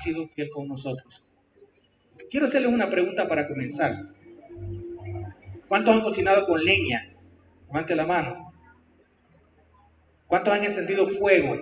sido 0.00 0.28
fiel 0.28 0.50
con 0.50 0.68
nosotros. 0.68 1.24
Quiero 2.30 2.46
hacerles 2.46 2.72
una 2.72 2.88
pregunta 2.88 3.28
para 3.28 3.46
comenzar. 3.46 3.92
¿Cuántos 5.68 5.94
han 5.94 6.00
cocinado 6.00 6.46
con 6.46 6.62
leña? 6.62 7.02
Levante 7.66 7.94
la 7.94 8.06
mano. 8.06 8.52
¿Cuántos 10.26 10.54
han 10.54 10.64
encendido 10.64 11.06
fuego? 11.08 11.58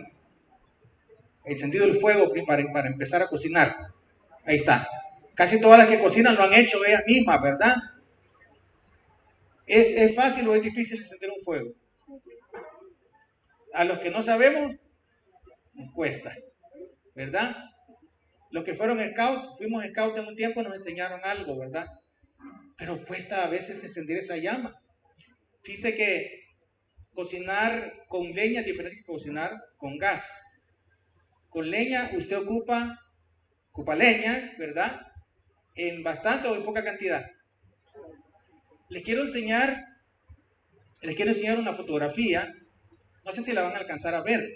Encendido 1.45 1.85
el 1.85 1.95
fuego 1.99 2.31
para, 2.47 2.89
empezar 2.89 3.23
a 3.23 3.29
cocinar. 3.29 3.75
Ahí 4.45 4.57
está. 4.57 4.89
Casi 5.35 5.61
todas 5.61 5.79
las 5.79 5.89
que 5.89 6.01
cocinan 6.01 6.35
lo 6.35 6.43
han 6.43 6.55
hecho 6.55 6.85
ellas 6.85 7.03
mismas, 7.07 7.41
¿verdad? 7.41 7.77
¿Es, 9.67 9.89
¿Es, 9.89 10.15
fácil 10.15 10.49
o 10.49 10.55
es 10.55 10.63
difícil 10.63 10.99
encender 10.99 11.31
un 11.31 11.43
fuego? 11.45 11.73
A 13.73 13.85
los 13.85 13.99
que 14.01 14.11
no 14.11 14.21
sabemos, 14.23 14.75
nos 15.75 15.93
cuesta, 15.93 16.35
¿verdad? 17.15 17.57
Los 18.51 18.65
que 18.65 18.75
fueron 18.75 18.99
scouts, 19.11 19.59
fuimos 19.59 19.85
scouts 19.87 20.19
en 20.19 20.27
un 20.27 20.37
tiempo, 20.37 20.63
nos 20.63 20.73
enseñaron 20.73 21.21
algo, 21.23 21.59
¿verdad? 21.59 21.87
Pero 22.77 23.05
cuesta 23.05 23.45
a 23.45 23.49
veces 23.49 23.83
encender 23.83 24.19
esa 24.19 24.37
llama. 24.37 24.75
Dice 25.65 25.95
que 25.95 26.45
cocinar 27.13 28.05
con 28.09 28.31
leña 28.31 28.61
es 28.61 28.67
diferente 28.67 28.99
que 28.99 29.05
cocinar 29.05 29.53
con 29.77 29.99
gas. 29.99 30.27
Con 31.51 31.71
leña 31.71 32.11
usted 32.17 32.39
ocupa, 32.39 32.99
ocupa 33.71 33.95
leña, 33.95 34.55
¿verdad? 34.59 35.03
En 35.75 36.03
bastante 36.03 36.49
o 36.49 36.55
en 36.55 36.65
poca 36.65 36.83
cantidad. 36.85 37.27
Les 38.89 39.03
quiero 39.03 39.23
enseñar, 39.23 39.85
les 41.03 41.15
quiero 41.15 41.33
enseñar 41.33 41.59
una 41.59 41.75
fotografía. 41.75 42.55
No 43.25 43.33
sé 43.33 43.43
si 43.43 43.53
la 43.53 43.63
van 43.63 43.75
a 43.75 43.79
alcanzar 43.79 44.15
a 44.15 44.23
ver. 44.23 44.49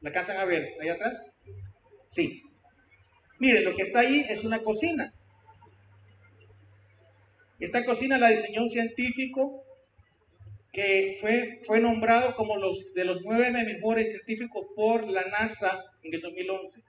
¿La 0.00 0.10
alcanzan 0.10 0.36
a 0.36 0.44
ver 0.44 0.68
ahí 0.80 0.88
atrás? 0.88 1.22
Sí. 2.08 2.42
Miren, 3.38 3.64
lo 3.64 3.74
que 3.74 3.82
está 3.82 4.00
ahí 4.00 4.26
es 4.28 4.44
una 4.44 4.62
cocina. 4.62 5.12
Esta 7.60 7.84
cocina 7.84 8.18
la 8.18 8.28
diseñó 8.28 8.62
un 8.62 8.70
científico 8.70 9.64
que 10.72 11.18
fue, 11.20 11.60
fue 11.64 11.80
nombrado 11.80 12.36
como 12.36 12.56
los 12.56 12.92
de 12.94 13.04
los 13.04 13.22
nueve 13.22 13.50
mejores 13.50 14.10
científicos 14.10 14.66
por 14.76 15.08
la 15.08 15.24
NASA 15.26 15.84
en 16.02 16.14
el 16.14 16.20
2011. 16.20 16.82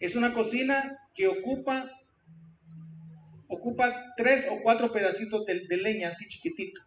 Es 0.00 0.16
una 0.16 0.32
cocina 0.32 0.98
que 1.14 1.28
ocupa, 1.28 1.90
ocupa 3.48 4.14
tres 4.16 4.46
o 4.50 4.60
cuatro 4.62 4.92
pedacitos 4.92 5.44
de, 5.46 5.66
de 5.68 5.76
leña 5.76 6.08
así 6.08 6.26
chiquitito 6.26 6.80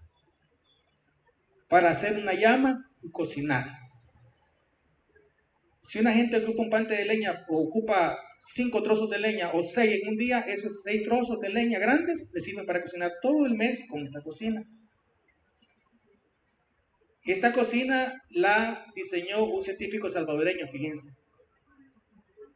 para 1.70 1.90
hacer 1.90 2.18
una 2.18 2.34
llama 2.34 2.86
y 3.02 3.10
cocinar. 3.12 3.81
Si 5.84 6.00
una 6.00 6.14
gente 6.14 6.38
ocupa 6.38 6.62
un 6.62 6.70
pante 6.70 6.96
de 6.96 7.06
leña 7.06 7.46
o 7.50 7.64
ocupa 7.64 8.18
cinco 8.40 8.84
trozos 8.84 9.10
de 9.10 9.20
leña 9.20 9.52
o 9.54 9.64
seis 9.64 10.02
en 10.02 10.10
un 10.10 10.18
día, 10.18 10.40
esos 10.42 10.84
seis 10.84 11.04
trozos 11.04 11.40
de 11.40 11.50
leña 11.50 11.80
grandes 11.80 12.30
le 12.34 12.40
sirven 12.40 12.66
para 12.66 12.82
cocinar 12.82 13.14
todo 13.22 13.46
el 13.46 13.56
mes 13.56 13.84
con 13.90 14.06
esta 14.06 14.22
cocina. 14.22 14.64
Esta 17.26 17.52
cocina 17.52 18.14
la 18.30 18.86
diseñó 18.96 19.46
un 19.46 19.62
científico 19.62 20.10
salvadoreño, 20.10 20.68
fíjense. 20.68 21.10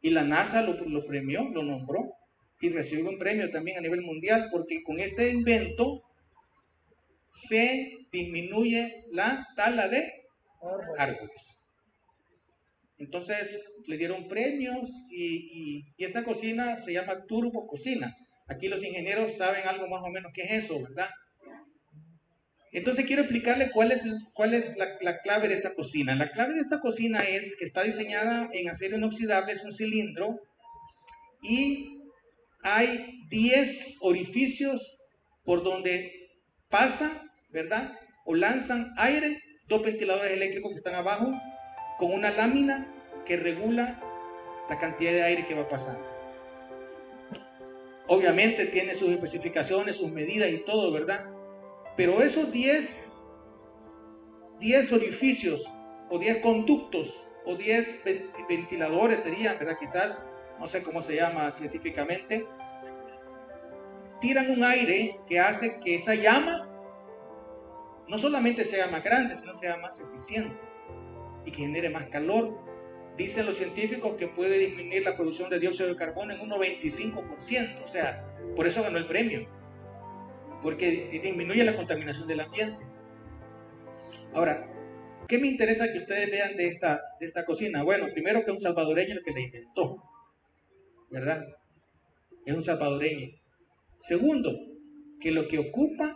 Y 0.02 0.12
la 0.12 0.24
NASA 0.24 0.62
lo, 0.62 0.74
lo 0.74 1.06
premió, 1.06 1.50
lo 1.50 1.64
nombró 1.64 2.14
y 2.62 2.70
recibió 2.70 3.10
un 3.10 3.18
premio 3.18 3.50
también 3.50 3.78
a 3.78 3.82
nivel 3.82 4.02
mundial 4.02 4.50
porque 4.52 4.84
con 4.84 5.00
este 5.00 5.30
invento 5.30 6.04
se 7.30 7.92
disminuye 8.12 9.06
la 9.12 9.48
tala 9.56 9.88
de 9.88 10.12
árboles. 10.98 11.65
Entonces 12.98 13.74
le 13.88 13.98
dieron 13.98 14.28
premios 14.28 14.90
y, 15.12 15.84
esta 15.98 16.24
cocina 16.24 16.78
se 16.78 16.94
llama 16.94 17.26
turbo 17.28 17.68
cocina. 17.68 18.16
Aquí 18.48 18.68
los 18.68 18.84
ingenieros 18.84 19.38
saben 19.38 19.68
algo 19.68 19.88
más 19.88 20.02
o 20.04 20.10
menos 20.10 20.32
qué 20.34 20.44
es 20.44 20.66
eso, 20.66 20.82
¿verdad? 20.82 21.10
Entonces 22.72 23.06
quiero 23.06 23.24
explicarle 23.24 23.72
cuál 23.72 23.92
es, 23.92 24.04
cuál 24.34 24.54
es 24.54 24.76
la, 24.78 24.98
la, 25.02 25.20
clave 25.22 25.48
de 25.48 25.56
esta 25.56 25.74
cocina. 25.74 26.16
La 26.16 26.32
clave 26.32 26.56
de 26.56 26.60
esta 26.60 26.80
cocina 26.80 27.20
es 27.20 27.56
que 27.58 27.66
está 27.66 27.84
diseñada 27.84 28.50
en 28.52 28.70
acero 28.70 28.98
inoxidable, 28.98 29.54
es 29.54 29.64
un 29.64 29.72
cilindro 29.72 30.40
y 31.42 32.02
hay 32.62 33.22
10 33.30 33.98
orificios 34.02 34.98
por 35.44 35.64
donde 35.64 36.30
pasa, 36.70 37.24
¿verdad? 37.50 37.98
O 38.26 38.36
lanzan 38.36 38.94
aire, 38.98 39.42
dos 39.68 39.82
ventiladores 39.82 40.32
eléctricos 40.32 40.72
que 40.72 40.78
están 40.78 40.96
abajo 40.96 41.32
con 41.98 42.12
una 42.12 42.32
lámina 42.32 42.95
que 43.26 43.38
regula 43.38 44.00
la 44.70 44.78
cantidad 44.78 45.12
de 45.12 45.24
aire 45.24 45.46
que 45.46 45.56
va 45.56 45.64
a 45.64 45.70
pasar. 45.70 45.98
Obviamente 48.08 48.66
tiene 48.68 48.94
sus 48.94 49.10
especificaciones, 49.10 49.98
sus 49.98 50.12
medidas 50.12 50.50
y 50.50 50.60
todo, 50.60 50.92
¿verdad? 50.92 51.26
Pero 51.98 52.22
esos 52.22 52.52
10, 52.52 53.26
10 54.60 54.94
orificios 54.94 55.74
o 56.10 56.20
10 56.20 56.42
conductos 56.42 57.28
o 57.46 57.56
10 57.56 58.04
ventiladores 58.48 59.22
serían, 59.22 59.58
¿verdad? 59.58 59.78
Quizás, 59.80 60.32
no 60.60 60.68
sé 60.68 60.84
cómo 60.84 61.02
se 61.02 61.16
llama 61.16 61.50
científicamente, 61.52 62.46
tiran 64.22 64.52
un 64.52 64.64
aire 64.64 65.20
que 65.28 65.40
hace 65.40 65.80
que 65.80 65.96
esa 65.96 66.16
llama 66.16 66.70
no 68.08 68.18
solamente 68.18 68.64
sea 68.64 68.88
más 68.88 69.04
grande, 69.04 69.36
sino 69.36 69.54
sea 69.54 69.78
más 69.78 70.00
eficiente 70.00 70.56
y 71.46 71.52
que 71.52 71.58
genere 71.58 71.90
más 71.90 72.06
calor. 72.06 72.58
Dicen 73.18 73.46
los 73.46 73.56
científicos 73.56 74.16
que 74.18 74.28
puede 74.28 74.58
disminuir 74.58 75.04
la 75.04 75.16
producción 75.16 75.50
de 75.50 75.60
dióxido 75.60 75.88
de 75.88 75.96
carbono 75.96 76.34
en 76.34 76.42
un 76.42 76.50
95%, 76.50 77.84
o 77.84 77.88
sea, 77.88 78.26
por 78.56 78.68
eso 78.68 78.84
ganó 78.84 78.98
el 78.98 79.08
premio, 79.08 79.48
porque 80.62 81.10
disminuye 81.24 81.64
la 81.64 81.76
contaminación 81.76 82.28
del 82.28 82.42
ambiente. 82.42 82.86
Ahora, 84.34 84.70
¿qué 85.30 85.38
me 85.38 85.48
interesa 85.48 85.92
que 85.94 86.00
ustedes 86.00 86.30
vean 86.30 86.58
de 86.58 86.68
esta, 86.68 87.02
de 87.20 87.26
esta 87.26 87.46
cocina? 87.46 87.84
Bueno, 87.84 88.08
primero 88.14 88.44
que 88.44 88.52
es 88.52 88.58
un 88.58 88.62
salvadoreño 88.62 89.14
el 89.14 89.24
que 89.24 89.32
la 89.32 89.40
inventó, 89.40 90.04
¿verdad? 91.10 91.46
Es 92.46 92.54
un 92.54 92.64
salvadoreño. 92.64 93.30
Segundo, 93.98 94.52
que 95.22 95.32
lo 95.32 95.48
que 95.48 95.58
ocupa 95.60 96.14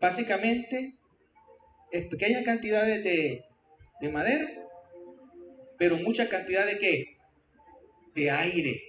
básicamente 0.00 0.96
es 1.92 2.06
pequeñas 2.08 2.44
cantidades 2.44 3.04
de, 3.04 3.44
de 4.00 4.08
madera, 4.08 4.48
pero 5.78 5.96
mucha 5.96 6.28
cantidad 6.28 6.66
de 6.66 6.78
qué? 6.78 7.16
De 8.14 8.30
aire. 8.30 8.82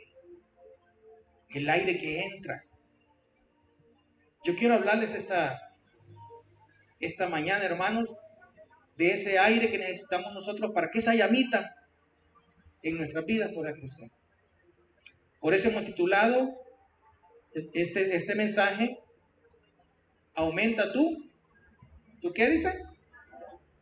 El 1.49 1.69
aire 1.69 1.97
que 1.97 2.21
entra. 2.21 2.63
Yo 4.43 4.55
quiero 4.55 4.73
hablarles 4.73 5.13
esta, 5.13 5.75
esta 6.99 7.29
mañana, 7.29 7.63
hermanos, 7.63 8.13
de 8.97 9.11
ese 9.11 9.39
aire 9.39 9.71
que 9.71 9.77
necesitamos 9.77 10.33
nosotros 10.33 10.71
para 10.73 10.89
que 10.89 10.99
esa 10.99 11.15
llamita 11.15 11.75
en 12.81 12.97
nuestras 12.97 13.25
vidas 13.25 13.51
pueda 13.53 13.73
crecer. 13.73 14.09
Por 15.39 15.53
eso 15.53 15.69
hemos 15.69 15.85
titulado 15.85 16.53
este, 17.73 18.15
este 18.15 18.35
mensaje, 18.35 18.97
aumenta 20.35 20.91
tú, 20.91 21.29
¿tú 22.21 22.33
qué 22.33 22.49
dice? 22.49 22.83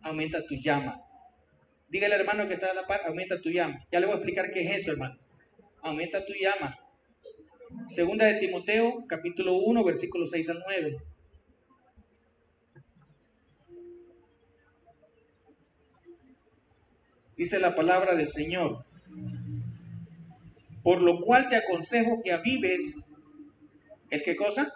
Aumenta 0.02 0.46
tu 0.46 0.56
llama. 0.56 1.01
Dígale 1.92 2.16
al 2.16 2.22
hermano 2.22 2.48
que 2.48 2.54
está 2.54 2.72
a 2.72 2.74
la 2.74 2.88
par, 2.88 3.02
aumenta 3.06 3.42
tu 3.42 3.50
llama. 3.50 3.86
Ya 3.92 4.00
le 4.00 4.06
voy 4.06 4.14
a 4.14 4.18
explicar 4.20 4.50
qué 4.50 4.62
es 4.62 4.82
eso, 4.82 4.94
hermano. 4.94 5.20
Aumenta 5.82 6.26
tu 6.26 6.32
llama. 6.34 6.74
Segunda 7.90 8.28
de 8.28 8.36
Timoteo, 8.36 9.04
capítulo 9.10 9.56
1, 9.56 9.84
versículos 9.84 10.30
6 10.30 10.50
al 10.52 10.64
9. 10.66 10.98
Dice 17.36 17.60
la 17.60 17.76
palabra 17.76 18.16
del 18.16 18.30
Señor. 18.30 18.86
Por 20.84 21.02
lo 21.02 21.20
cual 21.20 21.50
te 21.50 21.58
aconsejo 21.58 22.22
que 22.24 22.32
avives 22.32 23.14
el 24.10 24.24
qué 24.24 24.38
cosa? 24.38 24.72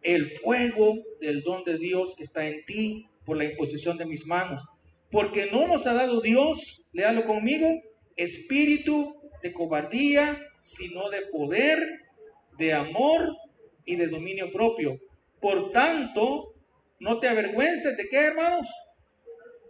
El 0.00 0.30
fuego 0.30 0.94
del 1.20 1.42
don 1.42 1.62
de 1.64 1.76
Dios 1.76 2.14
que 2.16 2.22
está 2.22 2.46
en 2.46 2.64
ti 2.64 3.06
por 3.26 3.36
la 3.36 3.44
imposición 3.44 3.98
de 3.98 4.06
mis 4.06 4.26
manos 4.26 4.64
porque 5.10 5.46
no 5.50 5.66
nos 5.66 5.86
ha 5.86 5.94
dado 5.94 6.20
Dios, 6.20 6.88
léalo 6.92 7.26
conmigo, 7.26 7.68
espíritu 8.16 9.14
de 9.42 9.52
cobardía, 9.52 10.38
sino 10.60 11.10
de 11.10 11.22
poder, 11.26 11.78
de 12.58 12.72
amor 12.72 13.36
y 13.84 13.96
de 13.96 14.08
dominio 14.08 14.50
propio. 14.50 14.98
Por 15.40 15.70
tanto, 15.70 16.54
no 16.98 17.20
te 17.20 17.28
avergüences 17.28 17.96
de 17.96 18.08
qué, 18.08 18.26
hermanos? 18.26 18.66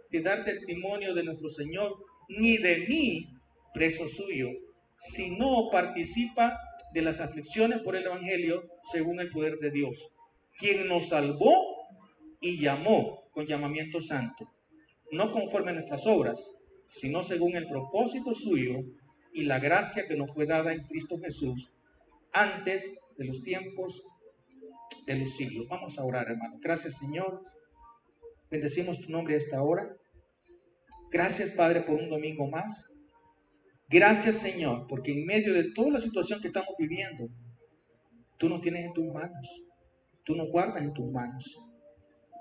De 0.09 0.21
dar 0.21 0.43
testimonio 0.43 1.13
de 1.13 1.23
nuestro 1.23 1.49
Señor, 1.49 1.97
ni 2.29 2.57
de 2.57 2.87
mí, 2.87 3.27
preso 3.73 4.07
suyo, 4.07 4.49
sino 4.97 5.69
participa 5.71 6.57
de 6.93 7.01
las 7.01 7.19
aflicciones 7.19 7.81
por 7.81 7.95
el 7.95 8.05
Evangelio 8.05 8.63
según 8.91 9.19
el 9.19 9.29
poder 9.29 9.59
de 9.59 9.69
Dios, 9.69 10.09
quien 10.57 10.87
nos 10.87 11.09
salvó 11.09 11.75
y 12.39 12.59
llamó 12.59 13.29
con 13.31 13.45
llamamiento 13.45 14.01
santo 14.01 14.49
no 15.11 15.31
conforme 15.31 15.71
a 15.71 15.75
nuestras 15.75 16.05
obras, 16.05 16.51
sino 16.87 17.23
según 17.23 17.55
el 17.55 17.67
propósito 17.67 18.33
suyo 18.33 18.79
y 19.33 19.43
la 19.43 19.59
gracia 19.59 20.07
que 20.07 20.15
nos 20.15 20.33
fue 20.33 20.45
dada 20.45 20.73
en 20.73 20.83
Cristo 20.83 21.17
Jesús 21.19 21.73
antes 22.31 22.97
de 23.17 23.25
los 23.25 23.41
tiempos 23.41 24.03
de 25.05 25.15
los 25.15 25.35
siglos. 25.35 25.67
Vamos 25.69 25.97
a 25.97 26.03
orar, 26.03 26.29
hermano. 26.29 26.57
Gracias, 26.61 26.97
Señor. 26.97 27.43
Bendecimos 28.49 28.99
tu 28.99 29.11
nombre 29.11 29.35
a 29.35 29.37
esta 29.37 29.61
hora. 29.61 29.95
Gracias, 31.11 31.51
Padre, 31.51 31.81
por 31.81 31.95
un 31.95 32.09
domingo 32.09 32.47
más. 32.47 32.93
Gracias, 33.89 34.37
Señor, 34.37 34.85
porque 34.87 35.13
en 35.13 35.25
medio 35.25 35.53
de 35.53 35.71
toda 35.73 35.91
la 35.91 35.99
situación 35.99 36.41
que 36.41 36.47
estamos 36.47 36.75
viviendo, 36.77 37.29
tú 38.37 38.49
nos 38.49 38.61
tienes 38.61 38.85
en 38.85 38.93
tus 38.93 39.05
manos. 39.05 39.63
Tú 40.25 40.35
nos 40.35 40.49
guardas 40.49 40.83
en 40.83 40.93
tus 40.93 41.09
manos. 41.09 41.57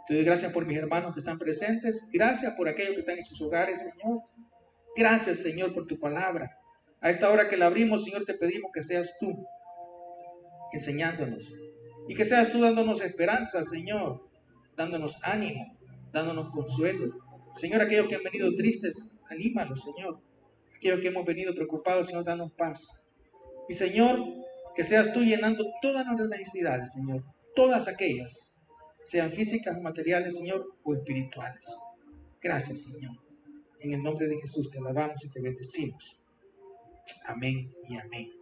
Te 0.06 0.14
doy 0.14 0.24
gracias 0.24 0.52
por 0.52 0.66
mis 0.66 0.78
hermanos 0.78 1.14
que 1.14 1.20
están 1.20 1.38
presentes. 1.38 2.06
Gracias 2.12 2.54
por 2.54 2.68
aquellos 2.68 2.94
que 2.94 3.00
están 3.00 3.18
en 3.18 3.24
sus 3.24 3.40
hogares, 3.40 3.80
Señor. 3.80 4.20
Gracias, 4.96 5.38
Señor, 5.40 5.74
por 5.74 5.86
tu 5.86 5.98
palabra. 5.98 6.58
A 7.00 7.10
esta 7.10 7.28
hora 7.28 7.48
que 7.48 7.56
la 7.56 7.66
abrimos, 7.66 8.04
Señor, 8.04 8.24
te 8.24 8.34
pedimos 8.34 8.70
que 8.72 8.82
seas 8.82 9.16
tú 9.18 9.46
enseñándonos. 10.72 11.52
Y 12.08 12.14
que 12.14 12.24
seas 12.24 12.52
tú 12.52 12.60
dándonos 12.60 13.00
esperanza, 13.00 13.64
Señor, 13.64 14.28
dándonos 14.76 15.18
ánimo, 15.22 15.76
dándonos 16.12 16.50
consuelo. 16.50 17.12
Señor, 17.56 17.82
aquellos 17.82 18.06
que 18.06 18.14
han 18.14 18.22
venido 18.22 18.54
tristes, 18.54 19.12
anímalos, 19.28 19.82
Señor. 19.82 20.20
Aquellos 20.76 21.00
que 21.00 21.08
hemos 21.08 21.24
venido 21.24 21.52
preocupados, 21.52 22.06
Señor, 22.06 22.24
danos 22.24 22.52
paz. 22.52 23.04
Y 23.68 23.74
Señor, 23.74 24.20
que 24.76 24.84
seas 24.84 25.12
tú 25.12 25.22
llenando 25.22 25.64
todas 25.82 26.06
nuestras 26.06 26.28
necesidades, 26.28 26.92
Señor. 26.92 27.24
Todas 27.56 27.88
aquellas 27.88 28.52
sean 29.06 29.32
físicas, 29.32 29.80
materiales, 29.80 30.36
Señor, 30.36 30.66
o 30.82 30.94
espirituales. 30.94 31.66
Gracias, 32.42 32.82
Señor. 32.82 33.16
En 33.80 33.94
el 33.94 34.02
nombre 34.02 34.26
de 34.26 34.40
Jesús 34.40 34.70
te 34.70 34.78
alabamos 34.78 35.24
y 35.24 35.30
te 35.30 35.40
bendecimos. 35.40 36.18
Amén 37.24 37.72
y 37.88 37.96
amén. 37.96 38.32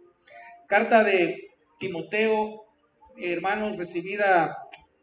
Carta 0.67 1.03
de 1.03 1.49
Timoteo, 1.79 2.65
hermanos, 3.17 3.77
recibida 3.77 4.57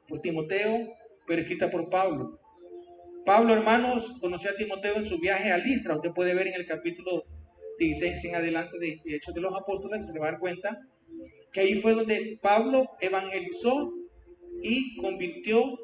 por 0.08 0.20
Timoteo, 0.20 0.92
pero 1.26 1.42
escrita 1.42 1.70
por 1.70 1.88
Pablo. 1.88 2.40
Pablo, 3.24 3.54
hermanos, 3.54 4.18
conoció 4.20 4.50
a 4.50 4.56
Timoteo 4.56 4.96
en 4.96 5.04
su 5.04 5.18
viaje 5.18 5.52
a 5.52 5.58
Listra. 5.58 5.94
Usted 5.94 6.10
puede 6.10 6.34
ver 6.34 6.48
en 6.48 6.54
el 6.54 6.66
capítulo 6.66 7.24
16 7.78 8.24
en 8.24 8.34
adelante 8.34 8.78
de 8.78 9.00
Hechos 9.04 9.34
de 9.34 9.40
los 9.40 9.54
Apóstoles, 9.54 10.06
se 10.06 10.18
va 10.18 10.28
a 10.28 10.30
dar 10.32 10.40
cuenta 10.40 10.80
que 11.52 11.60
ahí 11.60 11.74
fue 11.76 11.94
donde 11.94 12.38
Pablo 12.42 12.88
evangelizó 13.00 13.90
y 14.62 14.96
convirtió 14.96 15.78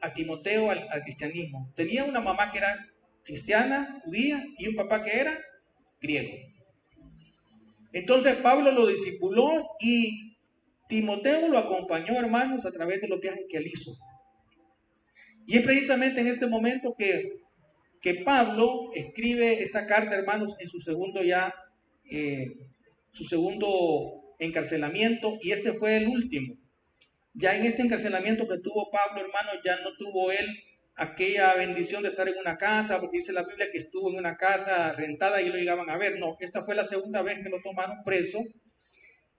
a 0.00 0.12
Timoteo 0.12 0.70
al, 0.70 0.88
cristianismo. 1.04 1.72
Tenía 1.76 2.04
una 2.04 2.20
mamá 2.20 2.50
que 2.50 2.58
era 2.58 2.86
cristiana, 3.24 4.00
judía, 4.04 4.44
y 4.58 4.68
un 4.68 4.74
papá 4.74 5.02
que 5.02 5.18
era 5.18 5.38
griego. 6.00 6.36
Entonces 7.92 8.36
Pablo 8.36 8.72
lo 8.72 8.86
discipuló 8.88 9.76
y 9.80 10.36
Timoteo 10.88 11.48
lo 11.48 11.58
acompañó, 11.58 12.14
hermanos, 12.18 12.66
a 12.66 12.72
través 12.72 13.00
de 13.00 13.08
los 13.08 13.20
viajes 13.20 13.46
que 13.48 13.58
él 13.58 13.70
hizo. 13.72 13.96
Y 15.46 15.58
es 15.58 15.62
precisamente 15.62 16.20
en 16.20 16.26
este 16.26 16.46
momento 16.46 16.94
que, 16.96 17.40
que 18.00 18.14
Pablo 18.14 18.90
escribe 18.94 19.62
esta 19.62 19.86
carta, 19.86 20.16
hermanos, 20.16 20.56
en 20.58 20.68
su 20.68 20.80
segundo 20.80 21.22
ya, 21.22 21.54
eh, 22.10 22.46
su 23.12 23.24
segundo 23.24 24.34
encarcelamiento, 24.38 25.38
y 25.40 25.52
este 25.52 25.74
fue 25.74 25.96
el 25.96 26.08
último. 26.08 26.56
Ya 27.34 27.56
en 27.56 27.64
este 27.64 27.82
encarcelamiento 27.82 28.46
que 28.46 28.58
tuvo 28.58 28.90
Pablo, 28.90 29.20
hermano, 29.22 29.50
ya 29.64 29.76
no 29.76 29.96
tuvo 29.96 30.30
él 30.32 30.46
aquella 30.94 31.54
bendición 31.54 32.02
de 32.02 32.10
estar 32.10 32.28
en 32.28 32.38
una 32.38 32.58
casa, 32.58 33.00
porque 33.00 33.18
dice 33.18 33.32
la 33.32 33.44
Biblia 33.44 33.70
que 33.70 33.78
estuvo 33.78 34.10
en 34.10 34.18
una 34.18 34.36
casa 34.36 34.92
rentada 34.92 35.40
y 35.40 35.48
lo 35.48 35.56
llegaban 35.56 35.88
a 35.88 35.96
ver. 35.96 36.18
No, 36.18 36.36
esta 36.40 36.62
fue 36.62 36.74
la 36.74 36.84
segunda 36.84 37.22
vez 37.22 37.38
que 37.42 37.48
lo 37.48 37.60
tomaron 37.62 38.02
preso 38.04 38.40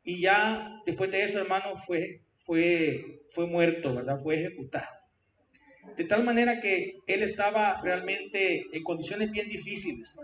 y 0.03 0.19
ya 0.19 0.81
después 0.85 1.11
de 1.11 1.23
eso, 1.23 1.39
hermano, 1.39 1.77
fue, 1.77 2.21
fue, 2.45 3.21
fue 3.31 3.47
muerto, 3.47 3.95
¿verdad? 3.95 4.19
Fue 4.21 4.35
ejecutado. 4.35 4.87
De 5.95 6.03
tal 6.03 6.23
manera 6.23 6.59
que 6.59 6.97
él 7.07 7.23
estaba 7.23 7.81
realmente 7.81 8.65
en 8.71 8.83
condiciones 8.83 9.31
bien 9.31 9.47
difíciles. 9.49 10.19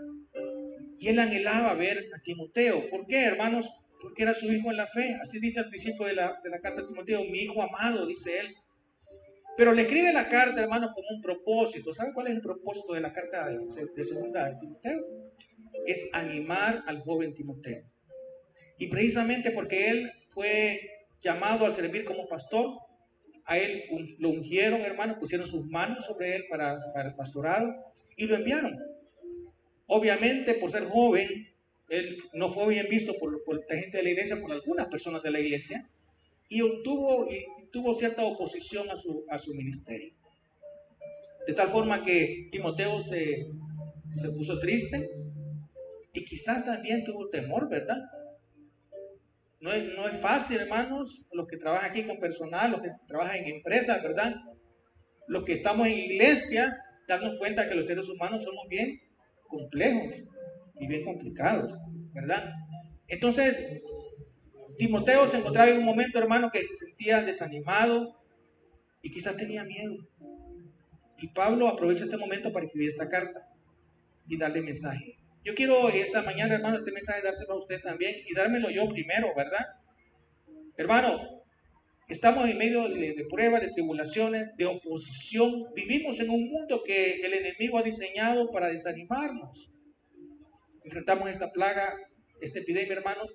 Y 0.98 1.08
él 1.08 1.18
anhelaba 1.18 1.74
ver 1.74 2.10
a 2.14 2.20
Timoteo. 2.20 2.88
¿Por 2.90 3.06
qué, 3.06 3.24
hermanos? 3.24 3.70
Porque 4.00 4.22
era 4.22 4.34
su 4.34 4.50
hijo 4.52 4.70
en 4.70 4.76
la 4.76 4.86
fe. 4.86 5.16
Así 5.20 5.38
dice 5.40 5.60
al 5.60 5.68
principio 5.68 6.06
de 6.06 6.14
la, 6.14 6.40
de 6.42 6.50
la 6.50 6.60
carta 6.60 6.82
de 6.82 6.88
Timoteo, 6.88 7.24
mi 7.24 7.40
hijo 7.40 7.62
amado, 7.62 8.06
dice 8.06 8.40
él. 8.40 8.54
Pero 9.56 9.72
le 9.72 9.82
escribe 9.82 10.12
la 10.12 10.28
carta, 10.28 10.60
hermanos, 10.60 10.92
como 10.94 11.06
un 11.14 11.22
propósito. 11.22 11.92
¿Sabe 11.92 12.12
cuál 12.14 12.28
es 12.28 12.34
el 12.34 12.40
propósito 12.40 12.94
de 12.94 13.00
la 13.00 13.12
carta 13.12 13.48
de, 13.48 13.58
de 13.94 14.04
segunda 14.04 14.48
de 14.48 14.56
Timoteo? 14.56 15.00
Es 15.86 16.08
animar 16.12 16.82
al 16.86 17.00
joven 17.00 17.34
Timoteo. 17.34 17.82
Y 18.78 18.86
precisamente 18.86 19.50
porque 19.50 19.90
él 19.90 20.10
fue 20.30 20.80
llamado 21.20 21.66
a 21.66 21.70
servir 21.70 22.04
como 22.04 22.26
pastor, 22.26 22.78
a 23.44 23.58
él 23.58 23.84
lo 24.18 24.30
ungieron, 24.30 24.80
hermanos, 24.80 25.18
pusieron 25.18 25.46
sus 25.46 25.66
manos 25.66 26.06
sobre 26.06 26.36
él 26.36 26.44
para, 26.48 26.78
para 26.94 27.10
el 27.10 27.14
pastorado 27.14 27.74
y 28.16 28.26
lo 28.26 28.36
enviaron. 28.36 28.78
Obviamente, 29.86 30.54
por 30.54 30.70
ser 30.70 30.84
joven, 30.84 31.49
él 31.90 32.22
no 32.32 32.52
fue 32.52 32.68
bien 32.68 32.86
visto 32.88 33.14
por, 33.18 33.32
la 33.68 33.76
gente 33.76 33.98
de 33.98 34.04
la 34.04 34.10
iglesia, 34.10 34.40
por 34.40 34.52
algunas 34.52 34.86
personas 34.86 35.22
de 35.22 35.30
la 35.32 35.40
iglesia, 35.40 35.86
y 36.48 36.62
obtuvo 36.62 37.26
tuvo 37.72 37.94
cierta 37.94 38.24
oposición 38.24 38.88
a 38.90 39.38
su, 39.38 39.54
ministerio. 39.54 40.14
De 41.46 41.52
tal 41.52 41.68
forma 41.68 42.04
que 42.04 42.48
Timoteo 42.52 43.02
se, 43.02 43.46
se 44.12 44.30
puso 44.30 44.58
triste 44.60 45.10
y 46.12 46.24
quizás 46.24 46.64
también 46.64 47.02
tuvo 47.02 47.28
temor, 47.28 47.68
¿verdad? 47.68 47.98
No 49.60 49.72
es, 49.72 49.84
no 49.96 50.08
es 50.08 50.18
fácil, 50.20 50.58
hermanos, 50.58 51.26
los 51.32 51.46
que 51.48 51.56
trabajan 51.56 51.90
aquí 51.90 52.04
con 52.04 52.18
personal, 52.18 52.70
los 52.70 52.82
que 52.82 52.90
trabajan 53.08 53.36
en 53.36 53.56
empresas, 53.56 54.00
¿verdad? 54.00 54.34
Los 55.26 55.44
que 55.44 55.54
estamos 55.54 55.88
en 55.88 55.98
iglesias, 55.98 56.74
darnos 57.08 57.36
cuenta 57.38 57.68
que 57.68 57.74
los 57.74 57.86
seres 57.86 58.08
humanos 58.08 58.44
somos 58.44 58.68
bien 58.68 59.00
complejos 59.48 60.22
y 60.80 60.86
bien 60.86 61.04
complicados, 61.04 61.78
¿verdad? 62.12 62.52
Entonces, 63.06 63.82
Timoteo 64.78 65.28
se 65.28 65.36
encontraba 65.36 65.70
en 65.70 65.78
un 65.78 65.84
momento, 65.84 66.18
hermano, 66.18 66.50
que 66.50 66.62
se 66.62 66.74
sentía 66.74 67.22
desanimado 67.22 68.16
y 69.02 69.10
quizás 69.10 69.36
tenía 69.36 69.62
miedo. 69.62 69.94
Y 71.18 71.28
Pablo 71.28 71.68
aprovecha 71.68 72.04
este 72.04 72.16
momento 72.16 72.50
para 72.50 72.64
escribir 72.64 72.88
esta 72.88 73.08
carta 73.08 73.46
y 74.26 74.38
darle 74.38 74.62
mensaje. 74.62 75.18
Yo 75.44 75.54
quiero 75.54 75.90
esta 75.90 76.22
mañana, 76.22 76.54
hermano, 76.54 76.78
este 76.78 76.92
mensaje 76.92 77.22
dárselo 77.22 77.54
a 77.54 77.58
usted 77.58 77.80
también 77.82 78.16
y 78.26 78.34
dármelo 78.34 78.70
yo 78.70 78.88
primero, 78.88 79.28
¿verdad? 79.36 79.66
Hermano, 80.78 81.42
estamos 82.08 82.48
en 82.48 82.56
medio 82.56 82.88
de, 82.88 83.14
de, 83.14 83.26
pruebas, 83.28 83.60
de 83.60 83.72
tribulaciones, 83.72 84.48
de 84.56 84.64
oposición. 84.64 85.66
Vivimos 85.74 86.20
en 86.20 86.30
un 86.30 86.48
mundo 86.48 86.82
que 86.84 87.20
el 87.20 87.34
enemigo 87.34 87.76
ha 87.76 87.82
diseñado 87.82 88.50
para 88.50 88.68
desanimarnos 88.68 89.70
enfrentamos 90.84 91.30
esta 91.30 91.52
plaga, 91.52 91.96
esta 92.40 92.58
epidemia, 92.58 92.94
hermanos. 92.94 93.32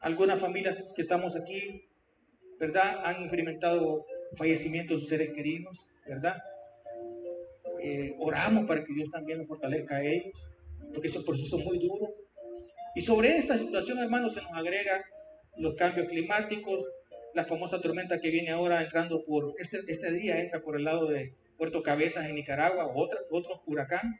Algunas 0.00 0.40
familias 0.40 0.92
que 0.94 1.02
estamos 1.02 1.36
aquí, 1.36 1.88
¿verdad? 2.58 3.02
Han 3.04 3.22
experimentado 3.22 4.04
fallecimientos 4.36 4.96
de 4.96 5.00
sus 5.00 5.08
seres 5.08 5.32
queridos, 5.34 5.86
¿verdad? 6.06 6.36
Eh, 7.80 8.14
oramos 8.18 8.66
para 8.66 8.84
que 8.84 8.92
Dios 8.94 9.10
también 9.10 9.38
los 9.38 9.48
fortalezca 9.48 9.96
a 9.96 10.04
ellos, 10.04 10.32
porque 10.92 11.08
es 11.08 11.16
un 11.16 11.24
proceso 11.24 11.58
muy 11.58 11.78
duro. 11.78 12.14
Y 12.94 13.00
sobre 13.00 13.36
esta 13.36 13.56
situación, 13.56 13.98
hermanos, 13.98 14.34
se 14.34 14.42
nos 14.42 14.52
agrega 14.52 15.04
los 15.56 15.74
cambios 15.74 16.08
climáticos, 16.08 16.88
la 17.34 17.44
famosa 17.44 17.80
tormenta 17.80 18.20
que 18.20 18.30
viene 18.30 18.50
ahora 18.50 18.82
entrando 18.82 19.24
por, 19.24 19.54
este, 19.58 19.80
este 19.88 20.12
día 20.12 20.40
entra 20.40 20.60
por 20.60 20.76
el 20.76 20.84
lado 20.84 21.06
de 21.06 21.34
Puerto 21.56 21.82
Cabezas 21.82 22.26
en 22.26 22.34
Nicaragua, 22.34 22.90
otra, 22.94 23.20
otro 23.30 23.62
huracán 23.66 24.18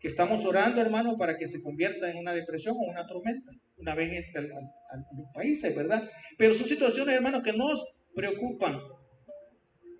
que 0.00 0.08
estamos 0.08 0.44
orando, 0.46 0.80
hermano, 0.80 1.18
para 1.18 1.36
que 1.36 1.46
se 1.46 1.62
convierta 1.62 2.10
en 2.10 2.16
una 2.16 2.32
depresión 2.32 2.74
o 2.76 2.90
una 2.90 3.06
tormenta, 3.06 3.52
una 3.76 3.94
vez 3.94 4.10
entre 4.12 4.48
los 4.48 5.28
países, 5.34 5.74
¿verdad? 5.76 6.08
Pero 6.38 6.54
son 6.54 6.66
situaciones, 6.66 7.14
hermanos, 7.14 7.42
que 7.42 7.52
nos 7.52 7.84
preocupan, 8.14 8.80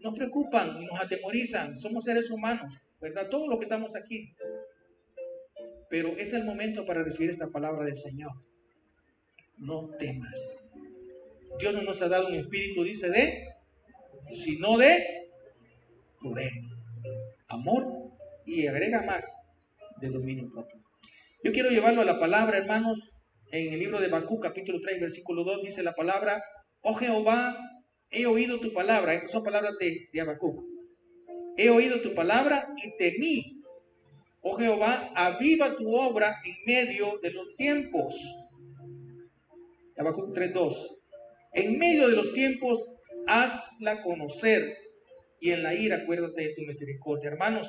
nos 0.00 0.14
preocupan 0.14 0.82
y 0.82 0.86
nos 0.86 0.98
atemorizan. 0.98 1.76
Somos 1.76 2.04
seres 2.04 2.30
humanos, 2.30 2.74
¿verdad? 2.98 3.28
Todos 3.28 3.46
los 3.46 3.58
que 3.58 3.64
estamos 3.64 3.94
aquí. 3.94 4.34
Pero 5.90 6.16
es 6.16 6.32
el 6.32 6.44
momento 6.44 6.86
para 6.86 7.04
recibir 7.04 7.28
esta 7.28 7.48
palabra 7.48 7.84
del 7.84 7.96
Señor. 7.96 8.32
No 9.58 9.90
temas. 9.98 10.70
Dios 11.58 11.74
no 11.74 11.82
nos 11.82 12.00
ha 12.00 12.08
dado 12.08 12.28
un 12.28 12.34
espíritu, 12.34 12.84
dice, 12.84 13.10
de, 13.10 13.48
sino 14.30 14.78
de 14.78 15.28
poder, 16.22 16.52
amor 17.48 18.12
y 18.46 18.66
agrega 18.66 19.02
más, 19.02 19.24
de 20.00 20.08
dominio 20.08 20.50
propio. 20.50 20.80
Yo 21.42 21.52
quiero 21.52 21.70
llevarlo 21.70 22.02
a 22.02 22.04
la 22.04 22.18
palabra, 22.18 22.58
hermanos, 22.58 23.18
en 23.52 23.72
el 23.72 23.80
libro 23.80 24.00
de 24.00 24.08
Bakú, 24.08 24.38
capítulo 24.40 24.80
3, 24.80 25.00
versículo 25.00 25.44
2, 25.44 25.62
dice 25.62 25.82
la 25.82 25.94
palabra, 25.94 26.42
oh 26.82 26.94
Jehová, 26.94 27.58
he 28.10 28.26
oído 28.26 28.60
tu 28.60 28.72
palabra. 28.72 29.14
Estas 29.14 29.32
son 29.32 29.42
palabras 29.42 29.74
de, 29.78 30.08
de 30.12 30.38
He 31.56 31.70
oído 31.70 32.00
tu 32.00 32.14
palabra 32.14 32.68
y 32.76 32.96
temí 32.96 33.60
oh 34.42 34.56
Jehová, 34.56 35.10
aviva 35.14 35.76
tu 35.76 35.94
obra 35.94 36.36
en 36.44 36.56
medio 36.66 37.18
de 37.22 37.30
los 37.30 37.56
tiempos. 37.56 38.14
Habacuc 39.96 40.34
3.2. 40.34 40.74
En 41.52 41.78
medio 41.78 42.08
de 42.08 42.16
los 42.16 42.32
tiempos, 42.32 42.86
hazla 43.26 44.02
conocer 44.02 44.62
y 45.40 45.50
en 45.50 45.62
la 45.62 45.74
ira 45.74 45.96
acuérdate 45.96 46.42
de 46.42 46.54
tu 46.54 46.62
misericordia. 46.62 47.30
Hermanos, 47.30 47.68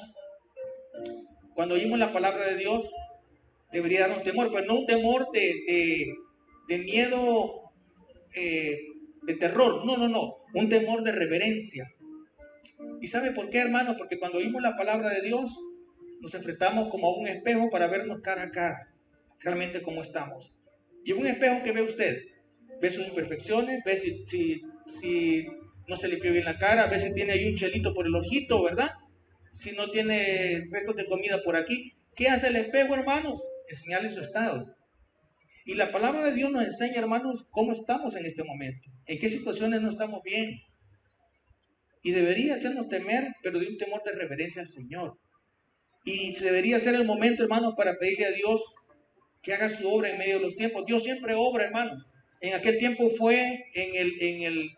cuando 1.55 1.75
oímos 1.75 2.00
la 2.00 2.13
palabra 2.13 2.48
de 2.48 2.58
Dios, 2.58 2.91
debería 3.72 4.01
darnos 4.01 4.24
temor, 4.24 4.50
pero 4.51 4.65
no 4.65 4.79
un 4.79 4.86
temor 4.86 5.29
de, 5.31 6.13
miedo, 6.67 7.72
eh, 8.36 8.79
de 9.24 9.34
terror, 9.36 9.86
no, 9.86 9.98
no, 9.98 10.08
no, 10.08 10.36
un 10.53 10.70
temor 10.70 11.03
de 11.03 11.12
reverencia. 11.12 11.91
¿Y 13.01 13.08
sabe 13.08 13.31
por 13.31 13.50
qué, 13.50 13.60
hermanos? 13.60 13.96
Porque 13.98 14.20
cuando 14.20 14.39
oímos 14.39 14.62
la 14.62 14.75
palabra 14.75 15.10
de 15.10 15.22
Dios, 15.22 15.58
nos 16.20 16.34
enfrentamos 16.36 16.89
como 16.89 17.08
a 17.08 17.17
un 17.17 17.27
espejo 17.27 17.70
para 17.70 17.88
vernos 17.88 18.22
cara 18.22 18.43
a 18.43 18.51
cara, 18.51 18.93
realmente 19.39 19.81
cómo 19.81 20.01
estamos. 20.01 20.53
Y 21.03 21.13
un 21.13 21.25
espejo 21.25 21.63
que 21.63 21.72
ve 21.72 21.81
usted, 21.81 22.22
ve 22.79 22.89
sus 22.89 23.08
imperfecciones, 23.08 23.81
ve 23.84 23.98
si, 23.98 24.25
si, 24.25 24.62
si 24.86 25.46
no 25.88 25.96
se 25.96 26.08
limpió 26.08 26.31
bien 26.31 26.46
la 26.46 26.58
cara, 26.58 26.88
ve 26.88 27.00
si 27.00 27.13
tiene 27.13 27.34
ahí 27.34 27.48
un 27.48 27.55
chelito 27.55 27.93
por 27.93 28.05
el 28.05 28.15
ojito, 28.15 28.63
¿verdad? 28.63 28.91
Si 29.53 29.72
no 29.72 29.89
tiene 29.91 30.67
restos 30.72 30.96
de 30.96 31.05
comida 31.05 31.41
por 31.43 31.55
aquí. 31.55 31.93
¿Qué 32.15 32.27
hace 32.27 32.48
el 32.48 32.55
espejo, 32.55 32.96
hermanos? 32.96 33.41
Enseñarle 33.70 34.10
su 34.10 34.22
estado. 34.22 34.75
Y 35.65 35.75
la 35.75 35.91
palabra 35.91 36.25
de 36.25 36.34
Dios 36.34 36.51
nos 36.51 36.63
enseña, 36.63 37.00
hermanos, 37.00 37.46
cómo 37.51 37.74
estamos 37.74 38.15
en 38.15 38.25
este 38.25 38.43
momento, 38.43 38.89
en 39.05 39.20
qué 39.20 39.29
situaciones 39.29 39.81
no 39.81 39.89
estamos 39.89 40.22
bien. 40.24 40.60
Y 42.03 42.12
debería 42.12 42.55
hacernos 42.55 42.89
temer, 42.89 43.27
pero 43.43 43.60
de 43.60 43.67
un 43.67 43.77
temor 43.77 44.01
de 44.03 44.13
reverencia 44.13 44.63
al 44.63 44.67
Señor. 44.67 45.20
Y 46.03 46.34
debería 46.39 46.79
ser 46.79 46.96
el 46.96 47.05
momento, 47.05 47.43
hermanos, 47.43 47.75
para 47.77 47.96
pedirle 47.98 48.25
a 48.25 48.31
Dios 48.31 48.62
que 49.43 49.53
haga 49.53 49.70
su 49.70 49.88
obra 49.88 50.10
en 50.10 50.17
medio 50.17 50.38
de 50.38 50.46
los 50.46 50.55
tiempos. 50.55 50.86
Dios 50.86 51.03
siempre 51.03 51.36
obra, 51.36 51.65
hermanos. 51.65 52.08
En 52.39 52.55
aquel 52.55 52.79
tiempo 52.79 53.10
fue 53.12 53.65
en 53.75 53.96
el, 53.96 54.22
en 54.22 54.41
el, 54.41 54.70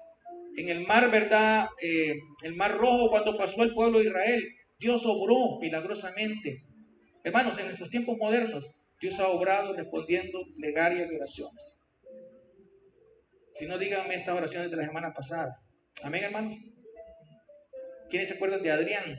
en 0.57 0.69
el 0.69 0.85
mar, 0.85 1.09
¿verdad? 1.09 1.67
Eh, 1.81 2.13
el 2.43 2.55
mar 2.55 2.77
rojo 2.77 3.09
cuando 3.09 3.37
pasó 3.37 3.63
el 3.63 3.73
pueblo 3.73 3.99
de 3.99 4.05
Israel. 4.05 4.43
Dios 4.83 5.05
obró 5.05 5.59
milagrosamente. 5.61 6.65
Hermanos, 7.23 7.57
en 7.57 7.65
nuestros 7.65 7.89
tiempos 7.89 8.17
modernos, 8.17 8.69
Dios 8.99 9.17
ha 9.21 9.29
obrado 9.29 9.73
respondiendo 9.73 10.39
plegarias 10.57 11.09
y 11.09 11.15
oraciones. 11.15 11.79
Si 13.53 13.65
no, 13.65 13.77
díganme 13.77 14.15
estas 14.15 14.35
oraciones 14.35 14.69
de 14.69 14.75
la 14.75 14.85
semana 14.85 15.13
pasada. 15.13 15.57
Amén, 16.03 16.25
hermanos. 16.25 16.57
¿Quiénes 18.09 18.27
se 18.27 18.33
acuerdan 18.33 18.61
de 18.61 18.71
Adrián? 18.71 19.17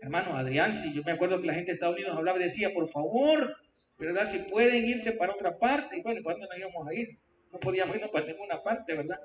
Hermano, 0.00 0.36
Adrián, 0.36 0.72
si 0.72 0.94
yo 0.94 1.02
me 1.02 1.10
acuerdo 1.10 1.40
que 1.40 1.48
la 1.48 1.54
gente 1.54 1.72
de 1.72 1.72
Estados 1.72 1.96
Unidos 1.96 2.16
hablaba 2.16 2.38
y 2.38 2.44
decía, 2.44 2.72
por 2.72 2.86
favor, 2.86 3.56
¿verdad? 3.98 4.30
Si 4.30 4.38
pueden 4.38 4.84
irse 4.84 5.10
para 5.12 5.32
otra 5.32 5.58
parte, 5.58 6.00
bueno, 6.00 6.20
¿para 6.22 6.38
dónde 6.38 6.46
nos 6.46 6.58
íbamos 6.58 6.86
a 6.86 6.94
ir? 6.94 7.08
No 7.50 7.58
podíamos 7.58 7.96
irnos 7.96 8.10
para 8.12 8.26
ninguna 8.26 8.62
parte, 8.62 8.94
¿verdad? 8.94 9.18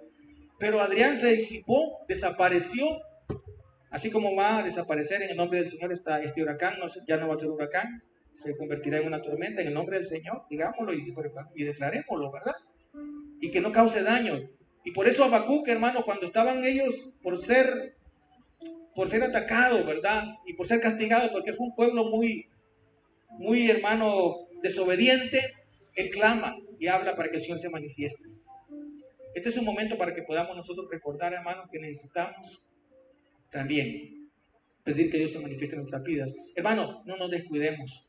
Pero 0.58 0.82
Adrián 0.82 1.20
se 1.20 1.34
disipó, 1.34 2.04
desapareció, 2.08 3.00
así 3.89 4.12
como 4.12 4.36
va 4.36 4.60
a 4.60 4.63
desaparecer 4.63 5.22
en 5.22 5.32
el 5.32 5.38
nombre 5.38 5.60
del 5.60 5.67
Señor 5.67 5.91
esta, 5.91 6.22
este 6.22 6.41
huracán, 6.41 6.79
no, 6.79 6.86
ya 7.08 7.17
no 7.17 7.27
va 7.27 7.34
a 7.34 7.38
ser 7.38 7.50
huracán, 7.50 8.03
se 8.34 8.56
convertirá 8.56 9.00
en 9.00 9.08
una 9.08 9.22
tormenta 9.22 9.62
en 9.62 9.67
el 9.67 9.74
nombre 9.74 9.98
del 9.98 10.06
Señor, 10.06 10.44
digámoslo 10.50 10.94
y, 10.94 11.08
y 11.08 11.12
¿verdad? 11.12 12.56
Y 13.41 13.51
que 13.51 13.62
no 13.62 13.72
cause 13.72 14.03
daño. 14.03 14.50
Y 14.84 14.91
por 14.91 15.08
eso 15.08 15.24
Habacuc, 15.24 15.67
hermano, 15.67 16.03
cuando 16.03 16.25
estaban 16.25 16.63
ellos 16.63 17.12
por 17.22 17.38
ser 17.38 17.96
por 18.98 19.10
ser 19.10 19.22
atacados, 19.22 19.86
¿verdad? 19.86 20.24
Y 20.48 20.53
por 20.53 20.65
ser 20.65 20.82
castigados, 20.82 21.29
porque 21.29 21.53
fue 21.53 21.67
un 21.67 21.75
pueblo 21.75 22.06
muy, 22.06 22.48
muy 23.29 23.70
hermano, 23.70 24.48
desobediente, 24.63 25.53
él 25.94 26.10
clama 26.10 26.56
y 26.79 26.88
habla 26.88 27.15
para 27.15 27.29
que 27.29 27.36
el 27.36 27.44
Señor 27.44 27.60
se 27.60 27.70
manifieste. 27.70 28.27
Este 29.36 29.50
es 29.50 29.58
un 29.58 29.65
momento 29.65 30.00
para 30.00 30.15
que 30.15 30.24
podamos 30.24 30.56
nosotros 30.56 30.88
recordar, 30.89 31.32
hermanos, 31.32 31.67
que 31.72 31.77
necesitamos 31.77 32.63
también 33.51 34.30
pedir 34.84 35.10
que 35.10 35.18
Dios 35.18 35.32
se 35.32 35.39
manifieste 35.39 35.75
en 35.75 35.82
nuestras 35.82 36.04
vidas. 36.04 36.34
Hermano, 36.56 37.04
no 37.06 37.18
nos 37.18 37.30
descuidemos. 37.30 38.08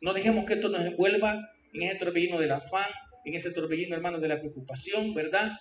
No 0.00 0.12
dejemos 0.12 0.44
que 0.46 0.54
esto 0.54 0.68
nos 0.68 0.84
envuelva 0.84 1.50
en 1.72 1.82
ese 1.82 1.96
torbellino 1.96 2.38
del 2.38 2.52
afán, 2.52 2.90
en 3.24 3.34
ese 3.34 3.50
torbellino, 3.50 3.96
hermano, 3.96 4.20
de 4.20 4.28
la 4.28 4.38
preocupación, 4.38 5.14
¿verdad? 5.14 5.52